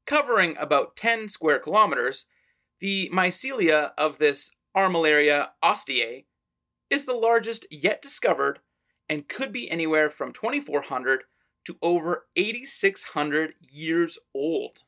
Covering 0.07 0.57
about 0.59 0.95
10 0.95 1.29
square 1.29 1.59
kilometers, 1.59 2.27
the 2.79 3.11
mycelia 3.13 3.91
of 3.99 4.19
this 4.19 4.53
Armillaria 4.77 5.49
ostoyae 5.65 6.27
is 6.91 7.07
the 7.07 7.15
largest 7.15 7.67
yet 7.71 8.03
discovered 8.03 8.61
and 9.09 9.29
could 9.29 9.53
be 9.53 9.71
anywhere 9.71 10.11
from 10.11 10.33
2400 10.33 11.25
to 11.65 11.77
over 11.83 12.27
8600 12.37 13.55
years 13.61 14.19
old. 14.35 14.83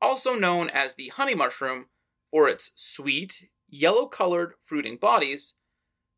Also 0.00 0.34
known 0.34 0.68
as 0.70 0.94
the 0.94 1.08
honey 1.08 1.34
mushroom 1.34 1.86
for 2.30 2.48
its 2.48 2.72
sweet, 2.74 3.48
yellow 3.68 4.06
colored 4.06 4.54
fruiting 4.62 4.96
bodies, 4.96 5.54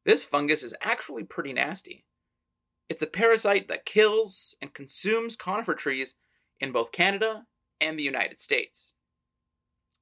this 0.07 0.25
fungus 0.25 0.63
is 0.63 0.75
actually 0.81 1.25
pretty 1.25 1.53
nasty. 1.53 2.05
It's 2.95 3.03
a 3.03 3.09
parasite 3.09 3.67
that 3.67 3.85
kills 3.85 4.55
and 4.63 4.73
consumes 4.73 5.35
conifer 5.35 5.75
trees 5.75 6.15
in 6.61 6.71
both 6.71 6.93
Canada 6.93 7.43
and 7.81 7.99
the 7.99 8.05
United 8.05 8.39
States. 8.39 8.93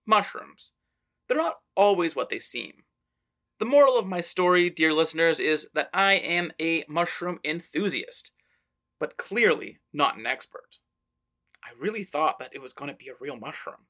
Mushrooms. 0.04 0.72
They're 1.26 1.38
not 1.38 1.60
always 1.74 2.14
what 2.14 2.28
they 2.28 2.38
seem. 2.38 2.84
The 3.58 3.64
moral 3.64 3.96
of 3.96 4.06
my 4.06 4.20
story, 4.20 4.68
dear 4.68 4.92
listeners, 4.92 5.40
is 5.40 5.70
that 5.72 5.88
I 5.94 6.16
am 6.16 6.52
a 6.60 6.84
mushroom 6.86 7.38
enthusiast, 7.42 8.30
but 9.00 9.16
clearly 9.16 9.78
not 9.94 10.18
an 10.18 10.26
expert. 10.26 10.76
I 11.64 11.70
really 11.80 12.04
thought 12.04 12.38
that 12.40 12.54
it 12.54 12.60
was 12.60 12.74
going 12.74 12.90
to 12.90 12.94
be 12.94 13.08
a 13.08 13.14
real 13.18 13.36
mushroom. 13.36 13.86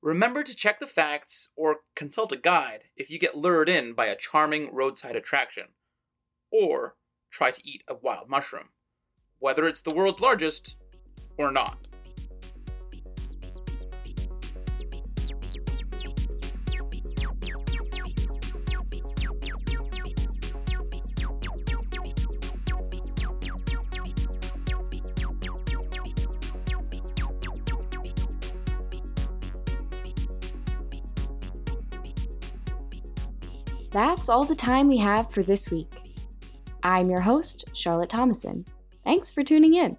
Remember 0.00 0.44
to 0.44 0.54
check 0.54 0.78
the 0.78 0.86
facts 0.86 1.48
or 1.56 1.78
consult 1.96 2.30
a 2.30 2.36
guide 2.36 2.84
if 2.96 3.10
you 3.10 3.18
get 3.18 3.36
lured 3.36 3.68
in 3.68 3.92
by 3.92 4.06
a 4.06 4.16
charming 4.16 4.72
roadside 4.72 5.16
attraction, 5.16 5.70
or 6.52 6.94
try 7.34 7.50
to 7.50 7.68
eat 7.68 7.82
a 7.88 7.94
wild 7.96 8.28
mushroom, 8.28 8.68
whether 9.40 9.66
it's 9.66 9.82
the 9.82 9.92
world's 9.92 10.20
largest 10.20 10.76
or 11.36 11.50
not. 11.50 11.78
That's 33.90 34.28
all 34.28 34.44
the 34.44 34.54
time 34.56 34.88
we 34.88 34.98
have 34.98 35.30
for 35.32 35.42
this 35.42 35.70
week. 35.70 36.03
I'm 36.84 37.08
your 37.08 37.22
host, 37.22 37.64
Charlotte 37.72 38.10
Thomason. 38.10 38.66
Thanks 39.04 39.32
for 39.32 39.42
tuning 39.42 39.72
in. 39.72 39.96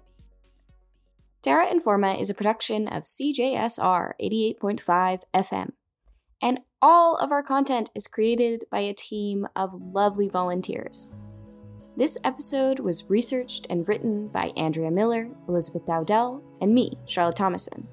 Terra 1.42 1.66
Informa 1.66 2.20
is 2.20 2.30
a 2.30 2.34
production 2.34 2.86
of 2.86 3.02
CJSR 3.02 4.12
88.5 4.22 5.22
FM, 5.34 5.72
and 6.40 6.60
all 6.80 7.16
of 7.16 7.32
our 7.32 7.42
content 7.42 7.90
is 7.96 8.06
created 8.06 8.62
by 8.70 8.80
a 8.80 8.94
team 8.94 9.48
of 9.56 9.74
lovely 9.74 10.28
volunteers. 10.28 11.12
This 11.96 12.18
episode 12.22 12.78
was 12.78 13.10
researched 13.10 13.66
and 13.68 13.88
written 13.88 14.28
by 14.28 14.52
Andrea 14.56 14.92
Miller, 14.92 15.28
Elizabeth 15.48 15.86
Dowdell, 15.86 16.40
and 16.60 16.72
me, 16.72 16.92
Charlotte 17.06 17.36
Thomason. 17.36 17.88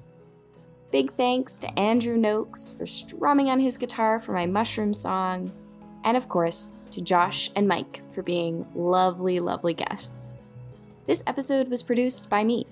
Big 0.92 1.12
thanks 1.16 1.58
to 1.58 1.78
Andrew 1.78 2.16
Noakes 2.16 2.70
for 2.78 2.86
strumming 2.86 3.50
on 3.50 3.58
his 3.58 3.76
guitar 3.76 4.20
for 4.20 4.32
my 4.32 4.46
mushroom 4.46 4.94
song, 4.94 5.52
and 6.04 6.16
of 6.16 6.28
course, 6.28 6.76
to 6.90 7.00
Josh 7.00 7.50
and 7.56 7.66
Mike 7.66 8.02
for 8.12 8.22
being 8.22 8.66
lovely, 8.74 9.40
lovely 9.40 9.74
guests. 9.74 10.34
This 11.06 11.24
episode 11.26 11.68
was 11.68 11.82
produced 11.82 12.30
by 12.30 12.44
me. 12.44 12.66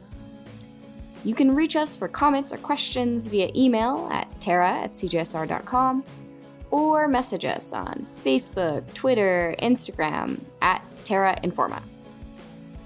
You 1.25 1.35
can 1.35 1.55
reach 1.55 1.77
us 1.77 1.97
for 1.97 2.09
comments 2.09 2.53
or 2.53 2.59
questions 2.59 3.27
via 3.27 3.51
email 3.55 4.09
at 4.13 4.41
tara 4.41 4.71
at 4.71 4.93
cjsr.com 4.93 6.05
or 6.71 7.07
message 7.07 7.45
us 7.45 7.73
on 7.73 8.07
Facebook, 8.25 8.93
Twitter, 8.95 9.55
Instagram 9.61 10.41
at 10.63 10.83
Terra 11.05 11.39
Informa. 11.43 11.83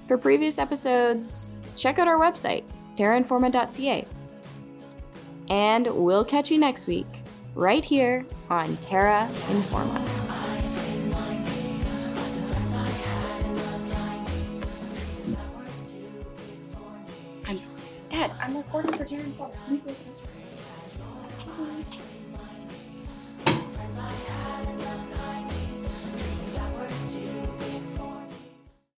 For 0.05 0.17
previous 0.17 0.59
episodes, 0.59 1.65
check 1.75 1.97
out 1.97 2.07
our 2.07 2.19
website, 2.19 2.63
terrainforma.ca. 2.95 4.05
And 5.49 5.87
we'll 5.87 6.25
catch 6.25 6.51
you 6.51 6.57
next 6.57 6.87
week, 6.87 7.07
right 7.55 7.83
here 7.83 8.25
on 8.49 8.75
Terra 8.77 9.29
Informa. 9.47 10.26
Recording 18.67 18.97
for 18.97 19.05
Darren 19.05 19.37
Paul. 19.37 19.53